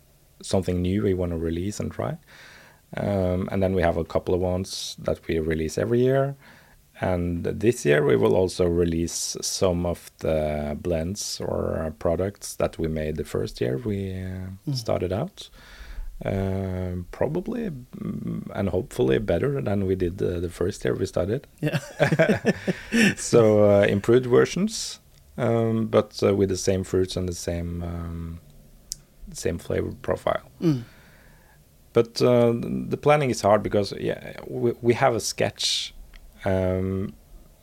something 0.41 0.81
new 0.81 1.03
we 1.03 1.13
want 1.13 1.33
to 1.33 1.37
release 1.37 1.79
and 1.79 1.91
try. 1.91 2.17
Um, 2.97 3.47
and 3.51 3.61
then 3.61 3.75
we 3.75 3.83
have 3.83 3.95
a 3.97 4.03
couple 4.03 4.33
of 4.33 4.41
ones 4.41 4.95
that 5.03 5.19
we 5.27 5.37
release 5.37 5.77
every 5.77 5.99
year. 5.99 6.35
And 6.99 7.43
this 7.43 7.85
year 7.85 8.03
we 8.03 8.15
will 8.15 8.35
also 8.35 8.65
release 8.65 9.37
some 9.41 9.85
of 9.85 10.09
the 10.17 10.75
blends 10.81 11.39
or 11.39 11.93
products 11.99 12.55
that 12.55 12.79
we 12.79 12.87
made 12.87 13.17
the 13.17 13.23
first 13.23 13.61
year 13.61 13.77
we 13.77 14.13
uh, 14.13 14.49
Mm. 14.67 14.75
started 14.75 15.13
out. 15.13 15.49
Um, 16.23 17.07
probably 17.09 17.71
mm, 17.71 18.43
and 18.53 18.69
hopefully 18.69 19.17
better 19.17 19.59
than 19.59 19.87
we 19.87 19.95
did 19.95 20.21
uh, 20.21 20.39
the 20.39 20.49
first 20.49 20.85
year 20.85 20.93
we 20.93 21.07
started. 21.07 21.47
Yeah. 21.61 21.79
so 23.15 23.63
uh, 23.63 23.85
improved 23.85 24.27
versions, 24.27 24.99
um, 25.37 25.87
but 25.87 26.21
uh, 26.21 26.35
with 26.35 26.49
the 26.49 26.57
same 26.57 26.83
fruits 26.83 27.15
and 27.15 27.27
the 27.27 27.33
same 27.33 27.81
um, 27.81 28.39
same 29.31 29.57
flavor 29.57 29.93
profile. 30.03 30.43
Mm. 30.61 30.83
But 31.93 32.21
uh, 32.21 32.53
the 32.53 32.97
planning 32.97 33.31
is 33.31 33.41
hard 33.41 33.63
because 33.63 33.91
yeah, 33.93 34.33
we, 34.47 34.73
we 34.81 34.93
have 34.93 35.15
a 35.15 35.19
sketch, 35.19 35.93
um, 36.45 37.13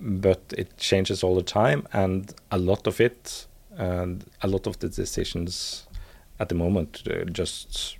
but 0.00 0.42
it 0.56 0.76
changes 0.78 1.22
all 1.22 1.36
the 1.36 1.42
time, 1.42 1.86
and 1.92 2.34
a 2.50 2.58
lot 2.58 2.88
of 2.88 3.00
it, 3.00 3.46
and 3.76 4.24
a 4.42 4.48
lot 4.48 4.66
of 4.66 4.80
the 4.80 4.88
decisions 4.88 5.86
at 6.40 6.48
the 6.48 6.54
moment 6.54 7.02
uh, 7.08 7.24
just 7.24 7.97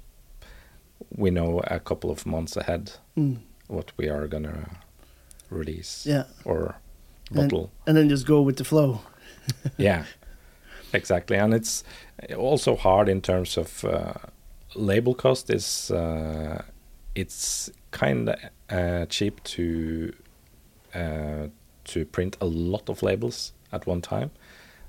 we 1.17 1.31
know 1.31 1.61
a 1.67 1.79
couple 1.81 2.11
of 2.11 2.27
months 2.27 2.57
ahead 2.57 2.93
Mm. 3.17 3.39
what 3.69 3.93
we 3.97 4.09
are 4.09 4.27
gonna 4.29 4.69
release 5.51 6.07
Yeah. 6.07 6.25
or 6.45 6.75
And- 7.31 7.51
bottle. 7.51 7.71
And 7.87 7.97
then 7.97 8.09
just 8.09 8.27
go 8.27 8.43
with 8.43 8.57
the 8.57 8.65
flow. 8.65 9.01
yeah, 9.79 10.05
exactly. 10.93 11.37
And 11.39 11.55
it's 11.55 11.85
also 12.37 12.77
hard 12.77 13.09
in 13.09 13.21
terms 13.21 13.57
of 13.59 13.85
uh, 13.85 14.13
label 14.75 15.15
cost. 15.15 15.51
Is 15.51 15.91
uh, 15.91 16.63
it's 17.15 17.71
kind 17.91 18.29
of 18.29 18.37
uh, 18.71 19.07
cheap 19.07 19.43
to 19.45 20.13
uh, 20.95 21.49
to 21.85 22.05
print 22.05 22.37
a 22.41 22.47
lot 22.47 22.89
of 22.91 23.03
labels 23.03 23.53
at 23.73 23.87
one 23.87 24.01
time, 24.03 24.31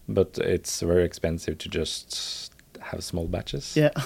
but 0.08 0.38
it's 0.38 0.82
very 0.82 1.04
expensive 1.06 1.58
to 1.58 1.70
just 1.70 2.52
have 2.80 3.04
small 3.04 3.28
batches. 3.28 3.76
Yeah. 3.76 3.92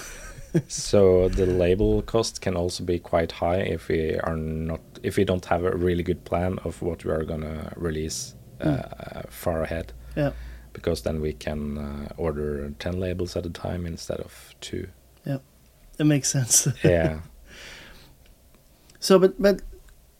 so 0.68 1.28
the 1.28 1.46
label 1.46 2.02
cost 2.02 2.40
can 2.40 2.56
also 2.56 2.84
be 2.84 2.98
quite 2.98 3.32
high 3.32 3.58
if 3.58 3.88
we 3.88 4.18
are 4.18 4.36
not 4.36 4.80
if 5.02 5.16
we 5.16 5.24
don't 5.24 5.44
have 5.46 5.64
a 5.64 5.76
really 5.76 6.02
good 6.02 6.24
plan 6.24 6.58
of 6.64 6.80
what 6.82 7.04
we 7.04 7.10
are 7.10 7.24
gonna 7.24 7.72
release 7.76 8.34
uh, 8.60 9.22
far 9.28 9.62
ahead. 9.62 9.92
Yeah. 10.16 10.32
because 10.72 11.02
then 11.02 11.20
we 11.20 11.32
can 11.32 11.78
uh, 11.78 12.08
order 12.16 12.70
10 12.78 13.00
labels 13.00 13.36
at 13.36 13.46
a 13.46 13.50
time 13.50 13.86
instead 13.86 14.20
of 14.20 14.54
two. 14.60 14.86
Yeah, 15.26 15.38
That 15.96 16.04
makes 16.04 16.28
sense. 16.30 16.68
yeah. 16.84 17.20
So, 19.00 19.18
but 19.18 19.40
but 19.40 19.62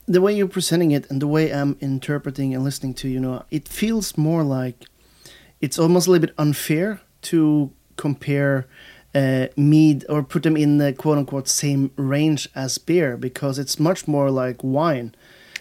the 0.07 0.20
way 0.20 0.37
you're 0.37 0.49
presenting 0.49 0.90
it 0.92 1.11
and 1.11 1.20
the 1.23 1.27
way 1.27 1.51
I'm 1.53 1.77
interpreting 1.81 2.55
and 2.55 2.62
listening 2.64 2.94
to 2.94 3.09
you 3.09 3.20
know, 3.20 3.44
it 3.51 3.68
feels 3.68 4.16
more 4.18 4.42
like 4.42 4.85
it's 5.61 5.79
almost 5.79 6.07
a 6.07 6.11
little 6.11 6.27
bit 6.27 6.35
unfair 6.38 7.01
to 7.23 7.70
compare 7.97 8.66
uh, 9.14 9.46
mead 9.57 10.05
or 10.09 10.22
put 10.22 10.42
them 10.42 10.57
in 10.57 10.79
the 10.79 10.92
quote 10.92 11.18
unquote 11.18 11.48
same 11.48 11.90
range 11.96 12.48
as 12.55 12.79
beer 12.79 13.16
because 13.16 13.59
it's 13.59 13.79
much 13.79 14.09
more 14.09 14.31
like 14.31 14.62
wine. 14.62 15.14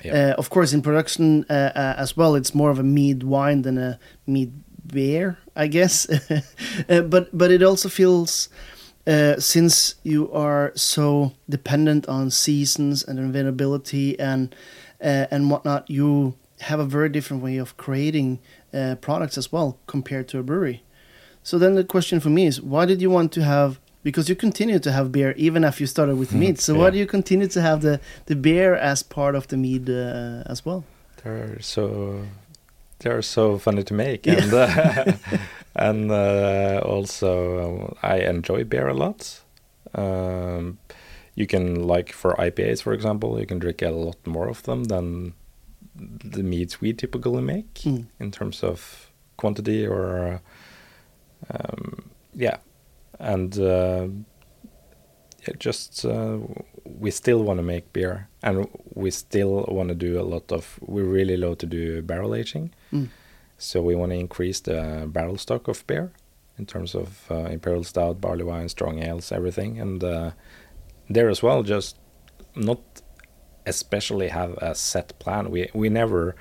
yeah 0.03 0.13
Uh, 0.13 0.33
of 0.37 0.49
course, 0.49 0.73
in 0.73 0.81
production 0.81 1.45
uh, 1.49 1.71
uh, 1.75 1.95
as 1.97 2.17
well, 2.17 2.35
it's 2.35 2.53
more 2.53 2.71
of 2.71 2.79
a 2.79 2.83
mead 2.83 3.23
wine 3.23 3.61
than 3.61 3.77
a 3.77 3.99
mead 4.25 4.51
beer, 4.85 5.37
I 5.55 5.67
guess. 5.67 6.09
uh, 6.89 7.01
but 7.01 7.29
but 7.37 7.51
it 7.51 7.63
also 7.63 7.89
feels 7.89 8.49
uh, 9.05 9.39
since 9.39 9.95
you 10.03 10.31
are 10.31 10.71
so 10.75 11.33
dependent 11.49 12.07
on 12.07 12.31
seasons 12.31 13.03
and 13.03 13.19
availability 13.19 14.19
and 14.19 14.55
uh, 15.01 15.27
and 15.31 15.49
whatnot, 15.49 15.89
you 15.89 16.35
have 16.61 16.79
a 16.79 16.85
very 16.85 17.09
different 17.09 17.43
way 17.43 17.57
of 17.57 17.75
creating 17.77 18.39
uh, 18.73 18.95
products 19.01 19.37
as 19.37 19.51
well 19.51 19.77
compared 19.85 20.27
to 20.29 20.39
a 20.39 20.43
brewery. 20.43 20.83
So 21.43 21.57
then 21.59 21.75
the 21.75 21.83
question 21.83 22.19
for 22.19 22.29
me 22.29 22.45
is, 22.45 22.61
why 22.61 22.85
did 22.85 23.01
you 23.01 23.09
want 23.09 23.31
to 23.33 23.43
have? 23.43 23.79
Because 24.03 24.27
you 24.29 24.35
continue 24.35 24.79
to 24.79 24.91
have 24.91 25.11
beer 25.11 25.33
even 25.37 25.63
after 25.63 25.83
you 25.83 25.87
started 25.87 26.15
with 26.17 26.31
Mhm, 26.31 26.39
mead. 26.39 26.59
So 26.59 26.75
why 26.75 26.89
do 26.89 26.97
you 26.97 27.05
continue 27.07 27.47
to 27.47 27.61
have 27.61 27.79
the 27.81 27.99
the 28.25 28.35
beer 28.35 28.75
as 28.75 29.03
part 29.03 29.35
of 29.35 29.47
the 29.47 29.57
mead 29.57 29.89
uh, 29.89 30.51
as 30.51 30.65
well? 30.65 30.83
they're 31.23 31.61
so 31.61 31.83
they're 32.99 33.21
so 33.21 33.57
funny 33.57 33.83
to 33.83 33.93
make 33.93 34.25
Yeah. 34.27 34.39
and 34.43 34.53
uh, 34.53 35.05
and 35.87 36.11
uh, 36.11 36.81
also 36.85 37.29
um, 37.63 37.95
I 38.13 38.17
enjoy 38.29 38.63
beer 38.65 38.87
a 38.89 38.93
lot 38.93 39.41
um, 39.95 40.77
you 41.35 41.47
can 41.47 41.87
like 41.87 42.11
for 42.13 42.35
IPAs 42.35 42.81
for 42.81 42.93
example 42.93 43.39
you 43.39 43.45
can 43.45 43.59
drink 43.59 43.81
a 43.81 43.89
lot 43.89 44.17
more 44.27 44.49
of 44.49 44.61
them 44.63 44.83
than 44.85 45.33
the 46.31 46.43
meads 46.43 46.81
we 46.81 46.93
typically 46.93 47.41
make 47.41 47.73
Mm. 47.85 48.05
in 48.19 48.31
terms 48.31 48.63
of 48.63 49.09
quantity 49.37 49.87
or 49.87 50.03
uh, 50.27 50.39
um, 51.49 52.11
yeah. 52.33 52.57
And 53.19 53.57
uh, 53.59 54.07
yeah, 55.47 55.53
just 55.59 56.05
uh, 56.05 56.39
we 56.83 57.11
still 57.11 57.43
want 57.43 57.59
to 57.59 57.63
make 57.63 57.91
beer 57.93 58.27
and 58.41 58.67
we 58.93 59.11
still 59.11 59.65
want 59.67 59.89
to 59.89 59.95
do 59.95 60.19
a 60.19 60.23
lot 60.23 60.51
of 60.51 60.79
we 60.81 61.01
really 61.01 61.37
love 61.37 61.57
to 61.59 61.65
do 61.65 62.01
barrel 62.01 62.35
aging. 62.35 62.73
Mm. 62.91 63.09
so 63.57 63.81
we 63.81 63.95
want 63.95 64.11
to 64.11 64.17
increase 64.17 64.59
the 64.61 65.09
barrel 65.11 65.37
stock 65.37 65.67
of 65.67 65.85
beer 65.87 66.11
in 66.57 66.65
terms 66.65 66.95
of 66.95 67.25
uh, 67.31 67.45
imperial 67.45 67.83
stout 67.83 68.21
barley 68.21 68.43
wine 68.43 68.69
strong 68.69 69.01
ales 69.01 69.31
everything. 69.31 69.79
And 69.79 70.03
uh, 70.03 70.31
there 71.09 71.29
as 71.29 71.41
well 71.41 71.63
just 71.63 71.97
not 72.55 72.79
especially 73.65 74.29
have 74.29 74.53
a 74.57 74.75
set 74.75 75.17
plan. 75.19 75.49
We 75.49 75.69
we 75.73 75.89
never 75.89 76.35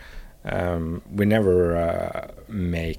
um, 0.45 1.03
we 1.11 1.25
never 1.25 1.77
uh, 1.77 2.29
make 2.49 2.99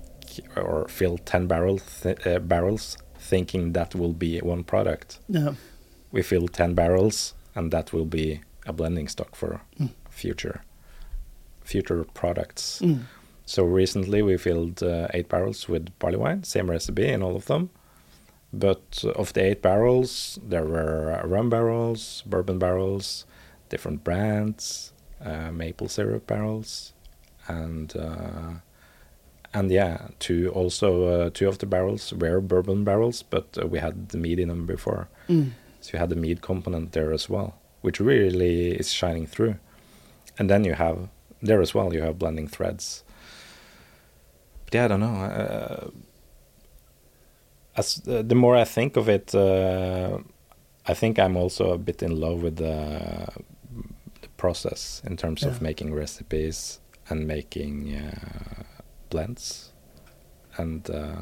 or 0.56 0.88
fill 0.88 1.18
10 1.18 1.48
barrel 1.48 1.80
th- 1.80 2.26
uh, 2.28 2.40
barrels 2.40 2.98
thinking 3.18 3.74
that 3.74 3.96
will 3.96 4.14
be 4.14 4.40
one 4.40 4.64
product 4.64 5.20
Yeah. 5.30 5.54
we 6.12 6.22
fill 6.22 6.48
10 6.48 6.74
barrels 6.76 7.34
and 7.56 7.72
that 7.72 7.94
will 7.94 8.06
be 8.06 8.42
a 8.66 8.74
blending 8.74 9.08
stock 9.08 9.36
for 9.36 9.62
Mm. 9.80 9.90
future 10.10 10.62
future 11.64 12.04
products 12.14 12.80
Mm. 12.82 13.00
so 13.46 13.64
recently 13.64 14.22
we 14.22 14.38
filled 14.38 14.84
uh, 14.84 15.08
eight 15.14 15.30
barrels 15.30 15.68
with 15.70 15.98
barley 16.00 16.18
wine 16.18 16.44
same 16.44 16.70
recipe 16.70 17.08
in 17.08 17.22
all 17.24 17.36
of 17.36 17.46
them 17.46 17.70
but 18.52 19.04
of 19.16 19.34
the 19.34 19.42
eight 19.44 19.62
barrels 19.62 20.38
there 20.48 20.66
were 20.66 21.22
rum 21.26 21.50
barrels 21.50 22.24
bourbon 22.26 22.60
barrels 22.60 23.26
different 23.70 24.04
brands 24.04 24.92
uh, 25.22 25.52
maple 25.52 25.88
syrup 25.88 26.28
barrels 26.28 26.94
and 27.48 27.96
uh, 27.98 28.54
and 29.54 29.72
yeah 29.72 30.08
two 30.20 30.50
also 30.56 31.06
uh, 31.06 31.30
two 31.34 31.48
of 31.48 31.58
the 31.58 31.66
barrels 31.66 32.12
were 32.14 32.42
bourbon 32.42 32.84
barrels 32.84 33.24
but 33.24 33.46
uh, 33.62 33.68
we 33.68 33.80
had 33.80 34.10
the 34.10 34.18
mead 34.18 34.40
in 34.40 34.48
them 34.50 34.66
before 34.66 35.08
Mm. 35.30 35.52
so 35.82 35.92
you 35.94 36.00
had 36.00 36.10
the 36.10 36.16
mead 36.16 36.42
component 36.42 36.92
there 36.92 37.14
as 37.14 37.30
well, 37.30 37.54
which 37.82 38.00
really 38.02 38.72
is 38.72 38.92
shining 38.92 39.26
through. 39.28 39.56
And 40.38 40.50
then 40.50 40.66
you 40.66 40.74
have 40.74 41.08
there 41.42 41.62
as 41.62 41.74
well. 41.74 41.94
You 41.94 42.02
have 42.02 42.18
blending 42.20 42.48
threads. 42.50 43.04
But 44.66 44.74
yeah, 44.76 44.86
I 44.86 44.88
don't 44.90 45.00
know. 45.00 45.16
Uh, 45.16 45.90
as 47.76 48.02
uh, 48.08 48.22
the 48.22 48.36
more 48.36 48.56
I 48.56 48.66
think 48.66 48.98
of 48.98 49.08
it, 49.10 49.34
uh, 49.34 50.18
I 50.86 50.94
think 50.94 51.18
I'm 51.20 51.38
also 51.38 51.72
a 51.72 51.78
bit 51.78 52.04
in 52.04 52.20
love 52.20 52.44
with 52.44 52.58
the, 52.58 53.28
the 54.22 54.28
process 54.38 55.02
in 55.06 55.16
terms 55.18 55.42
Yeah. 55.44 55.50
of 55.50 55.62
making 55.62 55.94
recipes 55.94 56.80
and 57.10 57.26
making 57.28 57.96
uh, 57.96 58.64
blends, 59.14 59.72
and 60.58 60.90
uh, 60.90 61.22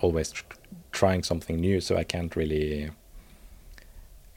always 0.00 0.30
tr- 0.30 0.44
trying 0.92 1.22
something 1.24 1.56
new. 1.60 1.80
So 1.80 1.96
I 1.96 2.04
can't 2.04 2.34
really 2.36 2.90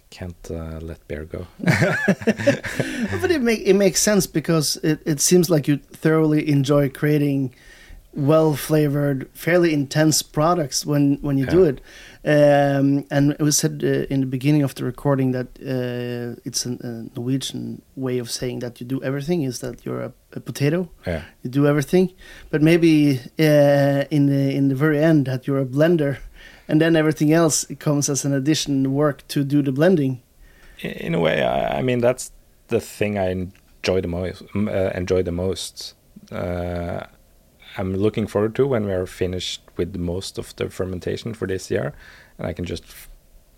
can't 0.09 0.51
uh, 0.51 0.79
let 0.89 0.99
bear 1.07 1.25
go. 1.25 1.47
But 3.21 3.31
it 3.31 3.41
make 3.41 3.61
it 3.71 3.75
makes 3.75 4.01
sense 4.01 4.27
because 4.27 4.77
it, 4.83 4.99
it 5.05 5.19
seems 5.21 5.49
like 5.49 5.67
you 5.69 5.77
thoroughly 6.03 6.41
enjoy 6.49 6.89
creating 6.89 7.53
well 8.15 8.53
flavored, 8.55 9.27
fairly 9.33 9.73
intense 9.73 10.21
products 10.23 10.85
when 10.85 11.17
when 11.21 11.37
you 11.37 11.45
do 11.45 11.63
it. 11.65 11.81
Um, 12.25 13.05
and 13.11 13.31
it 13.31 13.41
was 13.41 13.57
said 13.57 13.83
uh, 13.83 14.05
in 14.13 14.21
the 14.21 14.25
beginning 14.27 14.63
of 14.63 14.73
the 14.75 14.85
recording 14.85 15.33
that 15.33 15.47
uh, 15.61 16.39
it's 16.45 16.65
an, 16.65 16.79
a 16.81 17.19
Norwegian 17.19 17.81
way 17.95 18.19
of 18.19 18.29
saying 18.29 18.59
that 18.59 18.79
you 18.79 18.87
do 18.87 19.03
everything 19.03 19.43
is 19.43 19.59
that 19.59 19.85
you're 19.85 20.01
a, 20.01 20.13
a 20.33 20.39
potato, 20.39 20.87
Yeah. 21.05 21.21
you 21.43 21.49
do 21.49 21.65
everything. 21.67 22.13
But 22.49 22.61
maybe 22.61 23.19
uh, 23.39 24.05
in 24.09 24.27
the 24.27 24.55
in 24.55 24.69
the 24.69 24.75
very 24.75 24.99
end 25.03 25.25
that 25.25 25.47
you're 25.47 25.61
a 25.61 25.65
blender, 25.65 26.17
and 26.67 26.79
then 26.79 26.95
everything 26.95 27.33
else 27.33 27.65
comes 27.79 28.09
as 28.09 28.25
an 28.25 28.33
addition 28.33 28.93
work 28.93 29.27
to 29.27 29.43
do 29.43 29.61
the 29.61 29.71
blending. 29.71 30.21
In 30.81 31.13
a 31.15 31.19
way, 31.19 31.41
I, 31.41 31.79
I 31.79 31.81
mean 31.81 31.99
that's 32.01 32.31
the 32.67 32.79
thing 32.79 33.17
I 33.17 33.31
enjoy 33.31 34.01
the 34.01 34.07
most. 34.07 34.43
Uh, 34.55 34.91
enjoy 34.95 35.23
the 35.23 35.31
most. 35.31 35.95
Uh, 36.31 37.01
I'm 37.77 37.95
looking 37.95 38.27
forward 38.27 38.55
to 38.55 38.67
when 38.67 38.85
we 38.85 38.91
are 38.93 39.05
finished 39.07 39.61
with 39.77 39.95
most 39.95 40.37
of 40.37 40.55
the 40.55 40.69
fermentation 40.69 41.33
for 41.33 41.47
this 41.47 41.71
year, 41.71 41.93
and 42.37 42.47
I 42.47 42.53
can 42.53 42.65
just 42.65 42.83
f- 42.83 43.09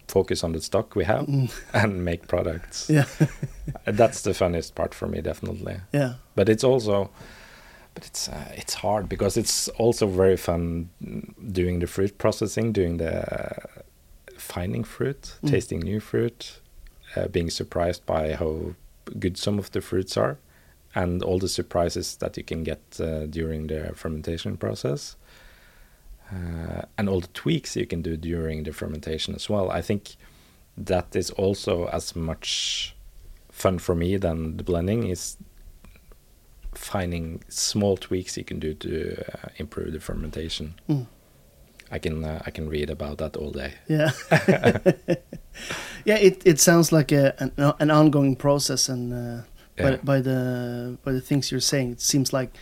focus 0.07 0.43
on 0.43 0.53
the 0.53 0.61
stock 0.61 0.95
we 0.95 1.03
have 1.05 1.25
Mm. 1.27 1.49
and 1.73 2.05
make 2.05 2.27
products. 2.27 2.89
Yeah, 2.89 3.05
That's 3.85 4.21
the 4.21 4.33
funniest 4.33 4.75
part 4.75 4.93
for 4.93 5.07
me, 5.07 5.21
definitely. 5.21 5.77
yeah, 5.93 6.13
But 6.35 6.49
it's 6.49 6.63
also, 6.63 7.09
but 7.93 8.05
it's 8.05 8.29
uh, 8.29 8.51
it's 8.57 8.73
hard 8.75 9.07
because 9.09 9.37
it's 9.39 9.67
also 9.79 10.07
very 10.07 10.37
fun 10.37 10.89
doing 11.51 11.79
the 11.79 11.87
fruit 11.87 12.17
processing, 12.17 12.73
doing 12.73 12.97
the 12.97 13.11
uh, 13.41 13.81
finding 14.37 14.83
fruit, 14.85 15.35
Mm. 15.43 15.49
tasting 15.51 15.79
new 15.83 15.99
fruit, 15.99 16.59
uh, 17.15 17.27
being 17.27 17.49
surprised 17.49 18.05
by 18.05 18.33
how 18.35 18.75
good 19.19 19.37
some 19.37 19.59
of 19.59 19.69
the 19.71 19.81
fruits 19.81 20.17
are, 20.17 20.37
and 20.95 21.21
all 21.21 21.37
the 21.37 21.49
surprises 21.49 22.15
that 22.17 22.37
you 22.37 22.43
can 22.43 22.63
get 22.63 22.79
uh, 22.99 23.25
during 23.25 23.67
the 23.67 23.91
fermentation 23.93 24.57
process, 24.57 25.17
uh, 26.31 26.83
and 26.97 27.09
all 27.09 27.19
the 27.19 27.27
tweaks 27.27 27.75
you 27.75 27.85
can 27.85 28.01
do 28.01 28.17
during 28.17 28.63
the 28.63 28.71
fermentation 28.71 29.35
as 29.35 29.49
well. 29.49 29.69
I 29.69 29.81
think 29.81 30.15
that 30.77 31.15
is 31.15 31.29
also 31.31 31.87
as 31.87 32.15
much 32.15 32.95
fun 33.51 33.79
for 33.79 33.95
me 33.95 34.17
than 34.17 34.57
the 34.57 34.63
blending 34.63 35.07
is 35.07 35.37
finding 36.73 37.41
small 37.47 37.95
tweaks 37.95 38.37
you 38.37 38.43
can 38.43 38.59
do 38.59 38.73
to 38.73 39.23
uh, 39.33 39.47
improve 39.57 39.93
the 39.93 39.99
fermentation. 39.99 40.75
Mm. 40.89 41.07
I 41.91 41.99
can 41.99 42.23
uh, 42.23 42.41
I 42.45 42.51
can 42.51 42.67
read 42.69 42.89
about 42.89 43.17
that 43.19 43.37
all 43.37 43.51
day. 43.51 43.73
yeah. 43.87 44.11
yeah, 46.05 46.17
it, 46.17 46.41
it 46.45 46.59
sounds 46.59 46.91
like 46.91 47.11
a 47.11 47.35
an, 47.39 47.51
an 47.79 47.91
ongoing 47.91 48.35
process, 48.35 48.89
and 48.89 49.45
uh, 49.79 49.83
by, 49.83 49.95
by 49.97 50.21
the 50.21 50.97
by 51.03 51.11
the 51.11 51.21
things 51.21 51.51
you're 51.51 51.59
saying, 51.59 51.91
it 51.91 52.01
seems 52.01 52.33
like 52.33 52.55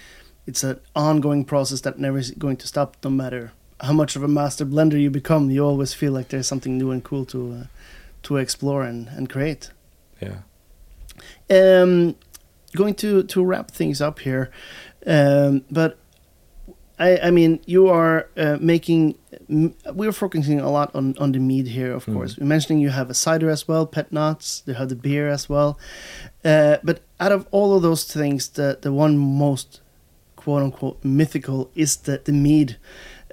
it's 0.45 0.63
an 0.63 0.79
ongoing 0.95 1.45
process 1.45 1.81
that 1.81 1.99
never 1.99 2.17
is 2.17 2.31
going 2.31 2.57
to 2.57 2.67
stop, 2.67 2.97
no 3.03 3.09
matter 3.09 3.51
how 3.81 3.93
much 3.93 4.15
of 4.15 4.23
a 4.23 4.27
master 4.27 4.65
blender 4.65 4.99
you 4.99 5.09
become. 5.09 5.49
You 5.49 5.65
always 5.65 5.93
feel 5.93 6.11
like 6.11 6.29
there's 6.29 6.47
something 6.47 6.77
new 6.77 6.91
and 6.91 7.03
cool 7.03 7.25
to 7.25 7.53
uh, 7.53 7.63
to 8.23 8.37
explore 8.37 8.83
and, 8.83 9.07
and 9.09 9.29
create. 9.29 9.71
Yeah. 10.21 10.39
Um, 11.49 12.15
going 12.75 12.95
to 12.95 13.23
to 13.23 13.43
wrap 13.43 13.71
things 13.71 14.01
up 14.01 14.19
here, 14.19 14.51
um, 15.05 15.63
but 15.69 15.97
I 16.99 17.17
I 17.27 17.31
mean 17.31 17.59
you 17.65 17.87
are 17.89 18.27
uh, 18.37 18.57
making. 18.59 19.15
m- 19.49 19.73
We're 19.95 20.11
focusing 20.13 20.59
a 20.59 20.69
lot 20.71 20.89
on 20.95 21.15
on 21.19 21.31
the 21.31 21.39
mead 21.39 21.67
here, 21.67 21.93
of 21.95 22.05
Mm. 22.05 22.13
course. 22.13 22.37
We're 22.39 22.47
mentioning 22.47 22.81
you 22.83 22.91
have 22.91 23.09
a 23.09 23.13
cider 23.13 23.49
as 23.49 23.67
well, 23.67 23.85
pet 23.87 24.11
nats. 24.11 24.63
You 24.67 24.75
have 24.75 24.87
the 24.89 24.95
beer 24.95 25.29
as 25.33 25.49
well. 25.49 25.77
Uh, 26.45 26.77
but 26.83 26.99
out 27.19 27.31
of 27.31 27.47
all 27.51 27.73
of 27.75 27.81
those 27.81 28.03
things, 28.13 28.49
the 28.49 28.77
the 28.81 28.91
one 28.91 29.17
most 29.17 29.81
quote 30.35 30.63
unquote 30.63 30.97
mythical 31.03 31.69
is 31.75 31.97
the 31.97 32.19
the 32.23 32.31
mead. 32.33 32.77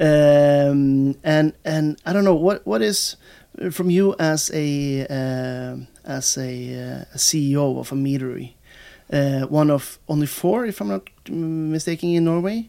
Um, 0.00 1.14
and 1.22 1.52
and 1.64 2.00
I 2.06 2.12
don't 2.12 2.24
know 2.24 2.34
what 2.34 2.66
what 2.66 2.82
is 2.82 3.16
uh, 3.60 3.70
from 3.70 3.90
you 3.90 4.14
as 4.18 4.50
a 4.54 5.06
uh, 5.10 5.76
as 6.04 6.38
a, 6.38 6.50
uh, 6.74 7.04
a 7.14 7.18
CEO 7.18 7.78
of 7.78 7.92
a 7.92 7.94
meadery, 7.94 8.54
uh, 9.12 9.46
one 9.48 9.70
of 9.70 9.98
only 10.08 10.26
four, 10.26 10.64
if 10.66 10.80
I'm 10.80 10.88
not 10.88 11.02
mistaken, 11.28 12.08
in 12.10 12.24
Norway. 12.24 12.68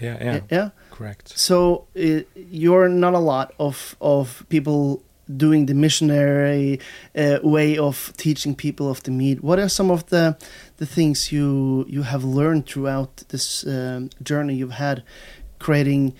Yeah. 0.00 0.16
Yeah. 0.24 0.40
yeah. 0.50 0.70
Correct. 0.90 1.38
So 1.38 1.86
uh, 1.96 2.20
you're 2.34 2.88
not 2.88 3.14
a 3.14 3.18
lot 3.18 3.52
of 3.58 3.96
of 4.00 4.44
people 4.48 5.02
doing 5.36 5.66
the 5.66 5.74
missionary 5.74 6.80
uh, 7.14 7.38
way 7.42 7.76
of 7.76 8.12
teaching 8.16 8.54
people 8.54 8.90
of 8.90 9.02
the 9.02 9.10
mead. 9.10 9.40
What 9.40 9.58
are 9.58 9.68
some 9.68 9.90
of 9.90 10.06
the 10.06 10.36
the 10.78 10.86
things 10.86 11.30
you 11.32 11.84
you 11.88 12.02
have 12.02 12.24
learned 12.24 12.66
throughout 12.66 13.24
this 13.28 13.66
um, 13.66 14.10
journey 14.22 14.54
you've 14.54 14.78
had, 14.78 15.02
creating 15.58 16.14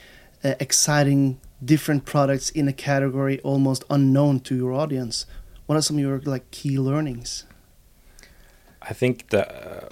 uh, 0.45 0.55
exciting 0.61 1.41
different 1.65 2.05
products 2.05 2.51
in 2.51 2.69
a 2.69 2.73
category 2.73 3.41
almost 3.41 3.85
unknown 3.91 4.41
to 4.41 4.55
your 4.55 4.73
audience? 4.73 5.27
What 5.67 5.77
are 5.77 5.83
some 5.83 5.97
of 5.97 6.03
your 6.03 6.21
like 6.25 6.51
key 6.51 6.79
learnings? 6.79 7.45
I 8.83 8.93
think 8.95 9.29
that 9.31 9.49
uh, 9.49 9.89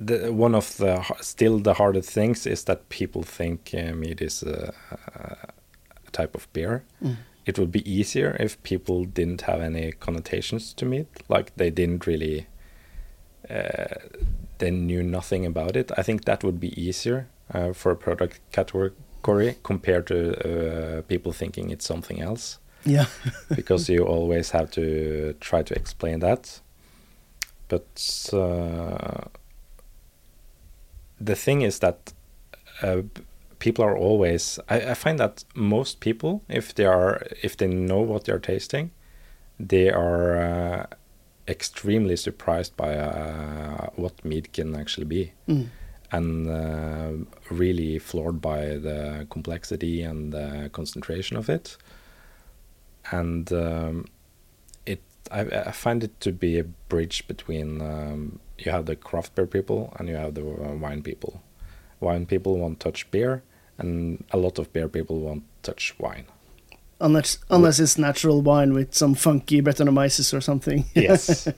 the 0.00 0.32
one 0.32 0.54
of 0.54 0.76
the 0.76 1.02
still 1.20 1.58
the 1.58 1.74
hardest 1.74 2.10
things 2.10 2.46
is 2.46 2.64
that 2.64 2.88
people 2.88 3.22
think 3.22 3.70
uh, 3.74 3.92
mead 3.94 4.20
is 4.20 4.42
a, 4.42 4.74
a 4.90 6.10
type 6.12 6.34
of 6.34 6.52
beer. 6.52 6.84
Mm. 7.02 7.16
It 7.46 7.58
would 7.58 7.70
be 7.70 7.88
easier 7.90 8.36
if 8.40 8.62
people 8.62 9.04
didn't 9.04 9.42
have 9.42 9.60
any 9.60 9.92
connotations 9.92 10.72
to 10.74 10.86
mead, 10.86 11.06
like 11.28 11.54
they 11.56 11.70
didn't 11.70 12.06
really, 12.06 12.46
uh, 13.50 13.96
they 14.58 14.70
knew 14.70 15.02
nothing 15.02 15.44
about 15.44 15.76
it. 15.76 15.92
I 15.98 16.02
think 16.02 16.24
that 16.24 16.42
would 16.42 16.58
be 16.58 16.72
easier 16.80 17.28
uh, 17.52 17.74
for 17.74 17.92
a 17.92 17.96
product 17.96 18.40
category 18.50 19.56
compared 19.62 20.06
to 20.06 20.98
uh, 20.98 21.02
people 21.02 21.32
thinking 21.32 21.70
it's 21.70 21.86
something 21.86 22.20
else 22.20 22.58
Yeah, 22.84 23.06
because 23.54 23.88
you 23.88 24.04
always 24.04 24.50
have 24.50 24.70
to 24.72 25.34
try 25.40 25.62
to 25.62 25.74
explain 25.74 26.20
that. 26.20 26.60
But 27.68 28.30
uh, 28.32 29.28
the 31.20 31.36
thing 31.36 31.62
is 31.62 31.78
that 31.78 32.12
uh, 32.82 33.02
people 33.58 33.84
are 33.84 33.96
always. 33.96 34.58
I, 34.68 34.90
I 34.90 34.94
find 34.94 35.18
that 35.18 35.44
most 35.54 36.00
people, 36.00 36.42
if 36.48 36.74
they 36.74 36.84
are, 36.84 37.22
if 37.42 37.56
they 37.56 37.66
know 37.66 38.00
what 38.00 38.24
they're 38.24 38.38
tasting, 38.38 38.90
they 39.58 39.90
are 39.90 40.36
uh, 40.36 40.86
extremely 41.48 42.16
surprised 42.16 42.76
by 42.76 42.96
uh, 42.96 43.90
what 43.96 44.24
mead 44.24 44.52
can 44.52 44.74
actually 44.74 45.04
be 45.06 45.32
mm. 45.48 45.68
and 46.10 46.48
uh, 46.48 47.12
really 47.50 47.98
floored 47.98 48.40
by 48.40 48.76
the 48.76 49.26
complexity 49.30 50.02
and 50.02 50.32
the 50.32 50.70
concentration 50.72 51.36
of 51.36 51.48
it. 51.48 51.76
And 53.10 53.52
um, 53.52 54.06
I, 55.30 55.40
I 55.40 55.72
find 55.72 56.04
it 56.04 56.20
to 56.20 56.32
be 56.32 56.58
a 56.58 56.64
bridge 56.64 57.26
between 57.26 57.80
um, 57.80 58.40
you 58.58 58.70
have 58.70 58.86
the 58.86 58.96
craft 58.96 59.34
beer 59.34 59.46
people 59.46 59.92
and 59.98 60.08
you 60.08 60.16
have 60.16 60.34
the 60.34 60.42
uh, 60.42 60.74
wine 60.74 61.02
people. 61.02 61.42
Wine 62.00 62.26
people 62.26 62.58
won't 62.58 62.80
touch 62.80 63.10
beer, 63.10 63.42
and 63.78 64.24
a 64.30 64.36
lot 64.36 64.58
of 64.58 64.72
beer 64.72 64.88
people 64.88 65.20
won't 65.20 65.44
touch 65.62 65.94
wine. 65.98 66.26
unless 67.00 67.38
unless 67.50 67.80
it's 67.80 67.98
natural 67.98 68.40
wine 68.42 68.72
with 68.72 68.94
some 68.94 69.14
funky 69.14 69.60
Brettanomyces 69.60 70.32
or 70.32 70.40
something. 70.40 70.84
yes 70.94 71.48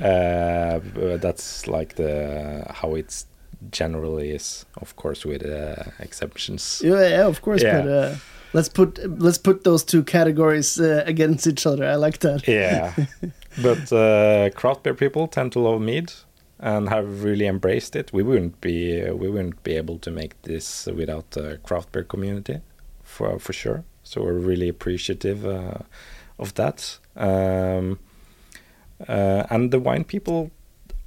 uh, 0.00 0.80
that's 1.20 1.66
like 1.66 1.94
the 1.96 2.64
how 2.70 2.94
it's 2.94 3.26
generally 3.70 4.30
is 4.30 4.66
of 4.82 4.94
course 4.96 5.24
with 5.24 5.44
uh, 5.44 5.82
exceptions 5.98 6.82
Yeah, 6.84 7.08
yeah, 7.08 7.26
of 7.26 7.40
course. 7.40 7.62
Yeah. 7.62 7.80
But 7.82 7.88
uh, 7.88 8.14
let's 8.52 8.68
put 8.68 8.98
let's 9.20 9.38
put 9.38 9.64
those 9.64 9.84
two 9.84 10.02
categories 10.02 10.80
uh, 10.80 11.02
against 11.06 11.46
each 11.46 11.66
other. 11.66 11.84
I 11.84 11.96
like 11.96 12.18
that. 12.20 12.46
yeah 12.46 12.94
but 13.62 13.92
uh, 13.92 14.50
craft 14.50 14.82
beer 14.82 14.94
people 14.94 15.28
tend 15.28 15.52
to 15.52 15.60
love 15.60 15.80
mead 15.80 16.12
and 16.58 16.88
have 16.88 17.22
really 17.22 17.46
embraced 17.46 17.94
it 17.94 18.12
we 18.12 18.22
wouldn't 18.22 18.60
be 18.60 19.02
we 19.10 19.28
wouldn't 19.28 19.62
be 19.62 19.76
able 19.76 19.98
to 19.98 20.10
make 20.10 20.40
this 20.42 20.86
without 20.86 21.30
the 21.32 21.58
craft 21.62 21.92
beer 21.92 22.04
community 22.04 22.60
for 23.02 23.38
for 23.38 23.52
sure 23.52 23.84
so 24.02 24.22
we're 24.22 24.38
really 24.38 24.68
appreciative 24.68 25.44
uh, 25.44 25.78
of 26.38 26.54
that 26.54 26.98
um, 27.16 27.98
uh, 29.08 29.44
and 29.50 29.70
the 29.70 29.78
wine 29.78 30.04
people 30.04 30.50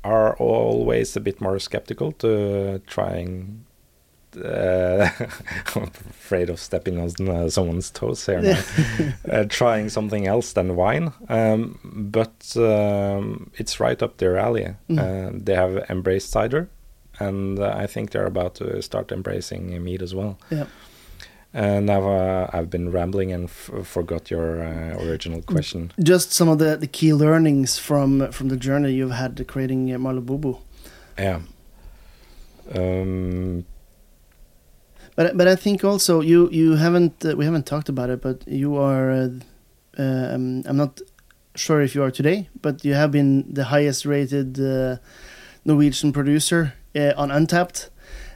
are 0.04 0.36
always 0.38 1.16
a 1.16 1.20
bit 1.20 1.42
more 1.42 1.60
skeptical 1.60 2.12
to 2.12 2.80
trying 2.88 3.66
uh, 4.38 5.10
I'm 5.76 5.84
afraid 5.84 6.50
of 6.50 6.60
stepping 6.60 7.00
on 7.00 7.30
uh, 7.30 7.50
someone's 7.50 7.90
toes 7.90 8.26
here 8.26 8.42
now. 8.42 8.60
uh, 9.32 9.44
trying 9.46 9.90
something 9.90 10.28
else 10.28 10.54
than 10.54 10.76
wine. 10.76 11.12
Um, 11.28 11.80
but 11.84 12.56
um, 12.58 13.52
it's 13.56 13.80
right 13.80 14.02
up 14.02 14.18
their 14.18 14.38
alley. 14.38 14.76
Mm. 14.90 15.00
Uh, 15.00 15.40
they 15.44 15.56
have 15.56 15.90
embraced 15.90 16.32
cider, 16.32 16.70
and 17.20 17.60
uh, 17.60 17.74
I 17.76 17.88
think 17.88 18.12
they're 18.12 18.26
about 18.26 18.56
to 18.56 18.82
start 18.82 19.12
embracing 19.12 19.84
mead 19.84 20.02
as 20.02 20.14
well. 20.14 20.38
Yeah. 20.50 20.66
And 21.52 21.88
now 21.88 22.08
uh, 22.08 22.50
I've 22.54 22.70
been 22.70 22.92
rambling 22.92 23.32
and 23.32 23.46
f- 23.46 23.72
forgot 23.84 24.30
your 24.30 24.62
uh, 24.62 25.04
original 25.04 25.42
question. 25.42 25.92
Just 26.02 26.32
some 26.32 26.48
of 26.48 26.60
the, 26.60 26.78
the 26.78 26.86
key 26.86 27.12
learnings 27.12 27.80
from 27.80 28.32
from 28.32 28.50
the 28.50 28.58
journey 28.58 28.92
you've 28.92 29.12
had 29.12 29.48
creating 29.48 29.92
uh, 29.92 29.98
Yeah. 31.18 31.42
Um, 32.76 33.66
But 35.20 35.36
but 35.36 35.50
I 35.50 35.58
think 35.58 35.84
also 35.84 36.22
you 36.22 36.50
you 36.50 36.78
haven't 36.78 37.26
uh, 37.26 37.36
we 37.36 37.44
haven't 37.44 37.66
talked 37.66 37.90
about 37.90 38.10
it, 38.10 38.22
but 38.22 38.48
you 38.48 38.78
are. 38.78 39.12
Uh, 39.12 39.30
um, 39.98 40.64
I'm 40.66 40.78
not 40.78 41.02
sure 41.56 41.82
if 41.82 41.94
you 41.94 42.04
are 42.04 42.12
today, 42.12 42.48
but 42.62 42.86
you 42.86 42.94
have 42.94 43.12
been 43.12 43.54
the 43.54 43.66
highest 43.66 44.06
rated 44.06 44.58
uh, 44.58 44.96
Norwegian 45.66 46.14
producer 46.14 46.74
uh, 46.96 47.12
on 47.18 47.32
Untappd, 47.32 47.90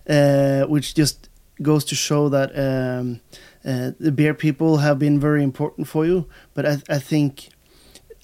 uh, 0.10 0.68
which 0.68 0.94
just 0.94 1.30
goes 1.62 1.86
to 1.86 1.96
show 1.96 2.28
that 2.28 2.50
um, 2.52 3.22
uh, 3.64 3.92
the 3.98 4.12
beer 4.12 4.34
people 4.34 4.80
have 4.80 5.00
been 5.00 5.22
very 5.22 5.42
important 5.42 5.88
for 5.88 6.06
you. 6.06 6.28
But 6.54 6.66
I, 6.66 6.78
I 6.90 7.00
think 7.00 7.48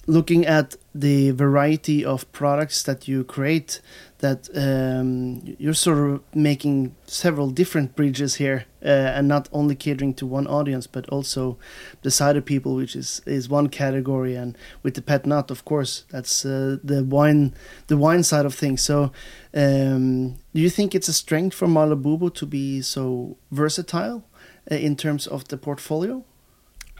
looking 0.06 0.44
at 0.44 0.76
the 0.94 1.30
variety 1.30 2.04
of 2.04 2.30
products 2.32 2.82
that 2.82 3.08
you 3.08 3.24
create, 3.24 3.80
that 4.20 4.48
um, 4.54 5.42
you're 5.58 5.74
sort 5.74 5.98
of 5.98 6.22
making 6.34 6.94
several 7.06 7.50
different 7.50 7.96
bridges 7.96 8.36
here, 8.36 8.66
uh, 8.84 8.88
and 8.88 9.28
not 9.28 9.48
only 9.52 9.74
catering 9.74 10.14
to 10.14 10.26
one 10.26 10.46
audience, 10.46 10.86
but 10.86 11.08
also 11.08 11.58
the 12.02 12.10
cider 12.10 12.40
people, 12.40 12.74
which 12.74 12.94
is 12.94 13.20
is 13.26 13.48
one 13.48 13.68
category, 13.68 14.36
and 14.36 14.56
with 14.82 14.94
the 14.94 15.02
pet 15.02 15.26
nat, 15.26 15.50
of 15.50 15.64
course, 15.64 16.04
that's 16.10 16.44
uh, 16.44 16.76
the 16.84 17.02
wine 17.02 17.54
the 17.88 17.96
wine 17.96 18.22
side 18.22 18.46
of 18.46 18.54
things. 18.54 18.82
So, 18.82 19.12
um, 19.54 20.36
do 20.54 20.60
you 20.60 20.70
think 20.70 20.94
it's 20.94 21.08
a 21.08 21.12
strength 21.12 21.56
for 21.56 21.66
Marlobobo 21.66 22.32
to 22.34 22.46
be 22.46 22.82
so 22.82 23.36
versatile 23.50 24.24
uh, 24.70 24.74
in 24.74 24.96
terms 24.96 25.26
of 25.26 25.48
the 25.48 25.56
portfolio? 25.56 26.24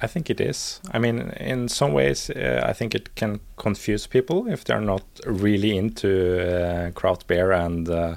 I 0.02 0.06
think 0.06 0.30
it 0.30 0.40
is. 0.40 0.80
I 0.92 0.98
mean, 0.98 1.30
in 1.36 1.68
some 1.68 1.92
ways, 1.92 2.30
uh, 2.30 2.62
I 2.64 2.72
think 2.72 2.94
it 2.94 3.14
can 3.16 3.40
confuse 3.56 4.06
people 4.06 4.46
if 4.48 4.64
they're 4.64 4.80
not 4.80 5.04
really 5.26 5.76
into 5.76 6.40
uh, 6.40 6.90
craft 6.92 7.26
beer 7.26 7.52
and 7.52 7.88
uh, 7.88 8.16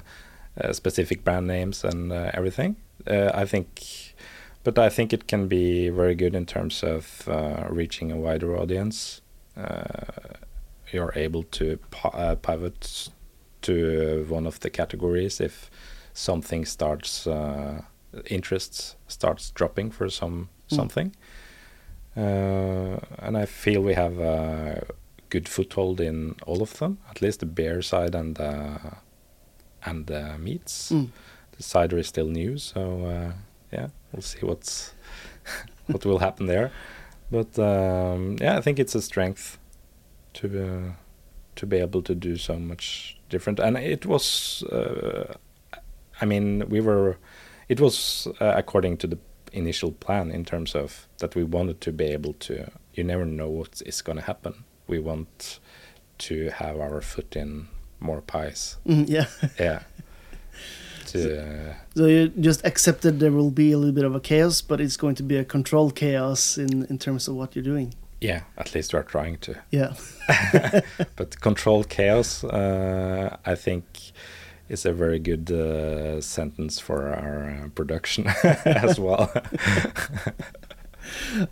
uh 0.60 0.72
specific 0.72 1.24
brand 1.24 1.46
names 1.46 1.84
and 1.84 2.10
uh, 2.10 2.30
everything. 2.32 2.76
Uh, 3.06 3.30
I 3.34 3.44
think, 3.44 4.14
but 4.62 4.78
I 4.78 4.88
think 4.88 5.12
it 5.12 5.26
can 5.28 5.46
be 5.46 5.90
very 5.90 6.14
good 6.14 6.34
in 6.34 6.46
terms 6.46 6.82
of 6.82 7.28
reaching 7.68 8.10
a 8.10 8.16
wider 8.16 8.56
audience. 8.56 9.20
you're 10.92 11.12
able 11.16 11.42
to 11.42 11.78
pivot 12.42 13.10
to 13.62 14.26
one 14.28 14.46
of 14.46 14.60
the 14.60 14.70
categories 14.70 15.40
if 15.40 15.70
something 16.12 16.64
starts 16.64 17.26
interests 18.26 18.96
starts 19.08 19.50
dropping 19.50 19.90
for 19.90 20.08
some 20.08 20.48
mm. 20.70 20.76
something 20.76 21.12
and 22.16 23.36
I 23.36 23.46
feel 23.46 23.82
we 23.82 23.94
have 23.94 24.18
a 24.18 24.86
good 25.30 25.48
foothold 25.48 26.00
in 26.00 26.36
all 26.46 26.62
of 26.62 26.78
them, 26.78 26.98
at 27.10 27.20
least 27.20 27.40
the 27.40 27.46
beer 27.46 27.82
side 27.82 28.14
and 28.14 28.36
the 28.36 28.80
and 29.84 30.06
the 30.06 30.38
meads. 30.38 30.90
Mm. 30.92 31.10
The 31.56 31.62
cider 31.62 31.98
is 31.98 32.06
still 32.08 32.26
new, 32.26 32.58
so 32.58 33.04
uh, 33.04 33.32
yeah, 33.72 33.88
we'll 34.12 34.22
see 34.22 34.40
what's 34.40 34.94
what 35.86 36.04
will 36.04 36.18
happen 36.18 36.46
there. 36.46 36.70
But 37.30 37.58
um, 37.58 38.36
yeah, 38.40 38.56
I 38.56 38.60
think 38.60 38.78
it's 38.78 38.94
a 38.94 39.02
strength 39.02 39.58
to 40.34 40.66
uh, 40.66 40.92
to 41.56 41.66
be 41.66 41.78
able 41.78 42.02
to 42.02 42.14
do 42.14 42.36
so 42.36 42.58
much 42.58 43.16
different. 43.28 43.60
And 43.60 43.76
it 43.76 44.06
was, 44.06 44.62
uh, 44.64 45.34
I 46.20 46.24
mean, 46.24 46.68
we 46.68 46.80
were, 46.80 47.16
it 47.68 47.80
was 47.80 48.28
uh, 48.40 48.54
according 48.56 48.98
to 48.98 49.06
the 49.06 49.18
initial 49.54 49.92
plan 49.92 50.30
in 50.30 50.44
terms 50.44 50.74
of 50.74 51.06
that 51.18 51.34
we 51.34 51.44
wanted 51.44 51.80
to 51.82 51.92
be 51.92 52.06
able 52.06 52.34
to. 52.34 52.70
You 52.94 53.04
never 53.04 53.24
know 53.24 53.48
what 53.48 53.82
is 53.86 54.02
going 54.02 54.18
to 54.18 54.24
happen. 54.24 54.64
We 54.86 54.98
want 54.98 55.60
to 56.18 56.50
have 56.50 56.78
our 56.78 57.00
foot 57.00 57.36
in 57.36 57.68
more 58.00 58.20
pies. 58.20 58.76
Mm, 58.86 59.08
yeah. 59.08 59.26
yeah. 59.58 59.82
To, 61.06 61.70
uh, 61.70 61.74
so 61.94 62.06
you 62.06 62.28
just 62.28 62.64
accepted 62.64 63.20
there 63.20 63.30
will 63.30 63.50
be 63.50 63.72
a 63.72 63.78
little 63.78 63.94
bit 63.94 64.04
of 64.04 64.14
a 64.14 64.20
chaos, 64.20 64.62
but 64.62 64.80
it's 64.80 64.96
going 64.96 65.14
to 65.16 65.22
be 65.22 65.36
a 65.36 65.44
controlled 65.44 65.94
chaos 65.94 66.58
in 66.58 66.86
in 66.86 66.98
terms 66.98 67.28
of 67.28 67.34
what 67.34 67.54
you're 67.54 67.64
doing. 67.64 67.94
Yeah, 68.20 68.44
at 68.56 68.74
least 68.74 68.94
we're 68.94 69.02
trying 69.02 69.36
to. 69.38 69.54
Yeah. 69.70 69.92
but 71.16 71.40
controlled 71.40 71.88
chaos, 71.90 72.42
uh, 72.42 73.36
I 73.44 73.54
think 73.54 73.84
is 74.68 74.86
a 74.86 74.92
very 74.92 75.18
good 75.18 75.50
uh, 75.50 76.20
sentence 76.20 76.78
for 76.78 77.08
our 77.08 77.64
uh, 77.64 77.68
production 77.74 78.26
as 78.64 78.98
well. 78.98 79.32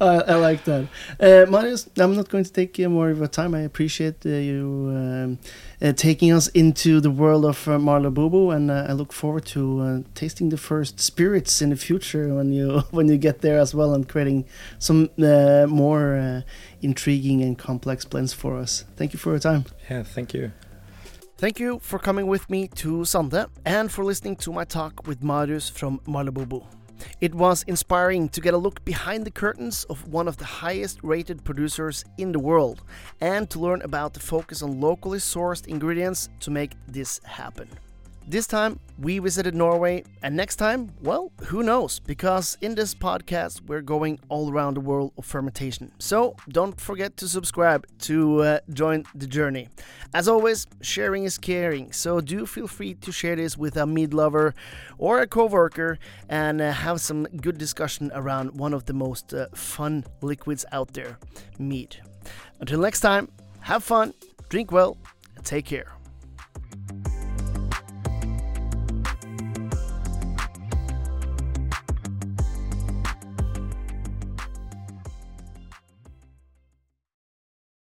I, 0.01 0.07
I, 0.07 0.35
like 0.37 0.65
that. 0.65 0.89
Uh, 1.21 1.51
Marius, 1.51 1.89
I'm 1.99 2.17
not 2.17 2.29
going 2.29 2.45
to 2.45 2.53
take 2.53 2.79
more 2.79 3.11
of 3.11 3.19
your 3.19 3.27
time. 3.27 3.55
I 3.55 3.61
appreciate 3.61 4.25
uh, 4.25 4.31
you 4.31 4.89
um, 4.91 5.39
uh, 5.81 5.93
taking 5.93 6.33
us 6.33 6.49
into 6.49 7.01
the 7.01 7.11
world 7.11 7.45
of 7.45 7.69
uh, 7.69 7.79
Marlobobo, 7.79 8.55
and 8.55 8.71
uh, 8.71 8.87
I 8.89 8.93
look 8.93 9.13
forward 9.13 9.45
to 9.47 9.81
uh, 9.81 9.99
tasting 10.15 10.49
the 10.49 10.57
first 10.57 11.01
spirits 11.01 11.61
in 11.63 11.71
the 11.71 11.77
future 11.77 12.35
when 12.35 12.53
you 12.53 12.81
when 12.91 13.09
you 13.09 13.17
get 13.17 13.41
there 13.41 13.59
as 13.59 13.75
well, 13.75 13.95
and 13.95 14.09
creating 14.09 14.45
some 14.79 15.11
more 15.17 16.45
intriguing 16.81 17.43
and 17.43 17.59
complex 17.59 18.05
blends 18.05 18.33
for 18.33 18.59
us. 18.59 18.85
Thank 18.97 19.13
you 19.13 19.19
for 19.19 19.31
your 19.31 19.39
time. 19.39 19.67
Yeah, 19.89 20.03
thank 20.03 20.35
you. 20.35 20.53
Thank 21.43 21.59
you 21.59 21.81
for 21.81 21.99
coming 21.99 22.29
with 22.29 22.49
me 22.49 22.69
to 22.77 23.05
Sande 23.05 23.47
and 23.65 23.91
for 23.91 24.05
listening 24.05 24.37
to 24.37 24.53
my 24.53 24.63
talk 24.63 25.09
with 25.09 25.25
Marius 25.25 25.69
from 25.69 25.99
Marlobobo. 26.07 26.65
It 27.21 27.35
was 27.35 27.65
inspiring 27.65 28.29
to 28.29 28.41
get 28.41 28.55
a 28.55 28.57
look 28.57 28.85
behind 28.85 29.25
the 29.25 29.33
curtains 29.33 29.83
of 29.91 30.07
one 30.07 30.29
of 30.29 30.37
the 30.37 30.45
highest 30.45 31.01
rated 31.03 31.43
producers 31.43 32.05
in 32.17 32.31
the 32.31 32.39
world 32.39 32.83
and 33.21 33.51
to 33.51 33.59
learn 33.59 33.83
about 33.83 34.15
the 34.15 34.21
focus 34.21 34.63
on 34.63 34.81
locally 34.81 35.19
sourced 35.19 35.67
ingredients 35.67 36.29
to 36.39 36.53
make 36.53 36.77
this 36.87 37.21
happen. 37.25 37.69
This 38.29 38.47
time 38.47 38.79
we 38.99 39.19
visited 39.19 39.55
Norway, 39.55 40.05
and 40.23 40.37
next 40.37 40.57
time, 40.57 40.93
well, 41.03 41.33
who 41.47 41.63
knows? 41.63 41.99
Because 41.99 42.57
in 42.61 42.77
this 42.77 42.95
podcast 42.95 43.61
we're 43.67 43.83
going 43.83 44.21
all 44.29 44.51
around 44.51 44.75
the 44.75 44.81
world 44.81 45.13
of 45.19 45.25
fermentation. 45.25 45.91
So 45.99 46.37
don't 46.49 46.81
forget 46.81 47.17
to 47.17 47.29
subscribe 47.29 47.85
to 48.01 48.43
uh, 48.43 48.61
join 48.73 49.05
the 49.17 49.27
journey. 49.27 49.69
As 50.15 50.29
always, 50.29 50.69
sharing 50.81 51.25
is 51.25 51.37
caring, 51.37 51.93
so 51.93 52.21
do 52.21 52.47
feel 52.47 52.69
free 52.69 52.95
to 52.95 53.11
share 53.11 53.35
this 53.37 53.59
with 53.59 53.77
a 53.77 53.87
mead 53.87 54.15
lover 54.15 54.55
or 54.99 55.21
a 55.21 55.27
coworker 55.27 55.99
and 56.29 56.61
uh, 56.61 56.71
have 56.71 57.01
some 57.01 57.25
good 57.25 57.59
discussion 57.59 58.13
around 58.15 58.57
one 58.57 58.73
of 58.73 58.87
the 58.87 58.95
most 58.95 59.35
uh, 59.35 59.47
fun 59.53 60.05
liquids 60.21 60.65
out 60.71 60.93
there, 60.95 61.19
mead. 61.59 61.97
Until 62.61 62.81
next 62.81 63.01
time, 63.01 63.29
have 63.61 63.83
fun, 63.83 64.15
drink 64.49 64.71
well, 64.71 64.97
and 65.37 65.45
take 65.45 65.67
care. 65.67 65.93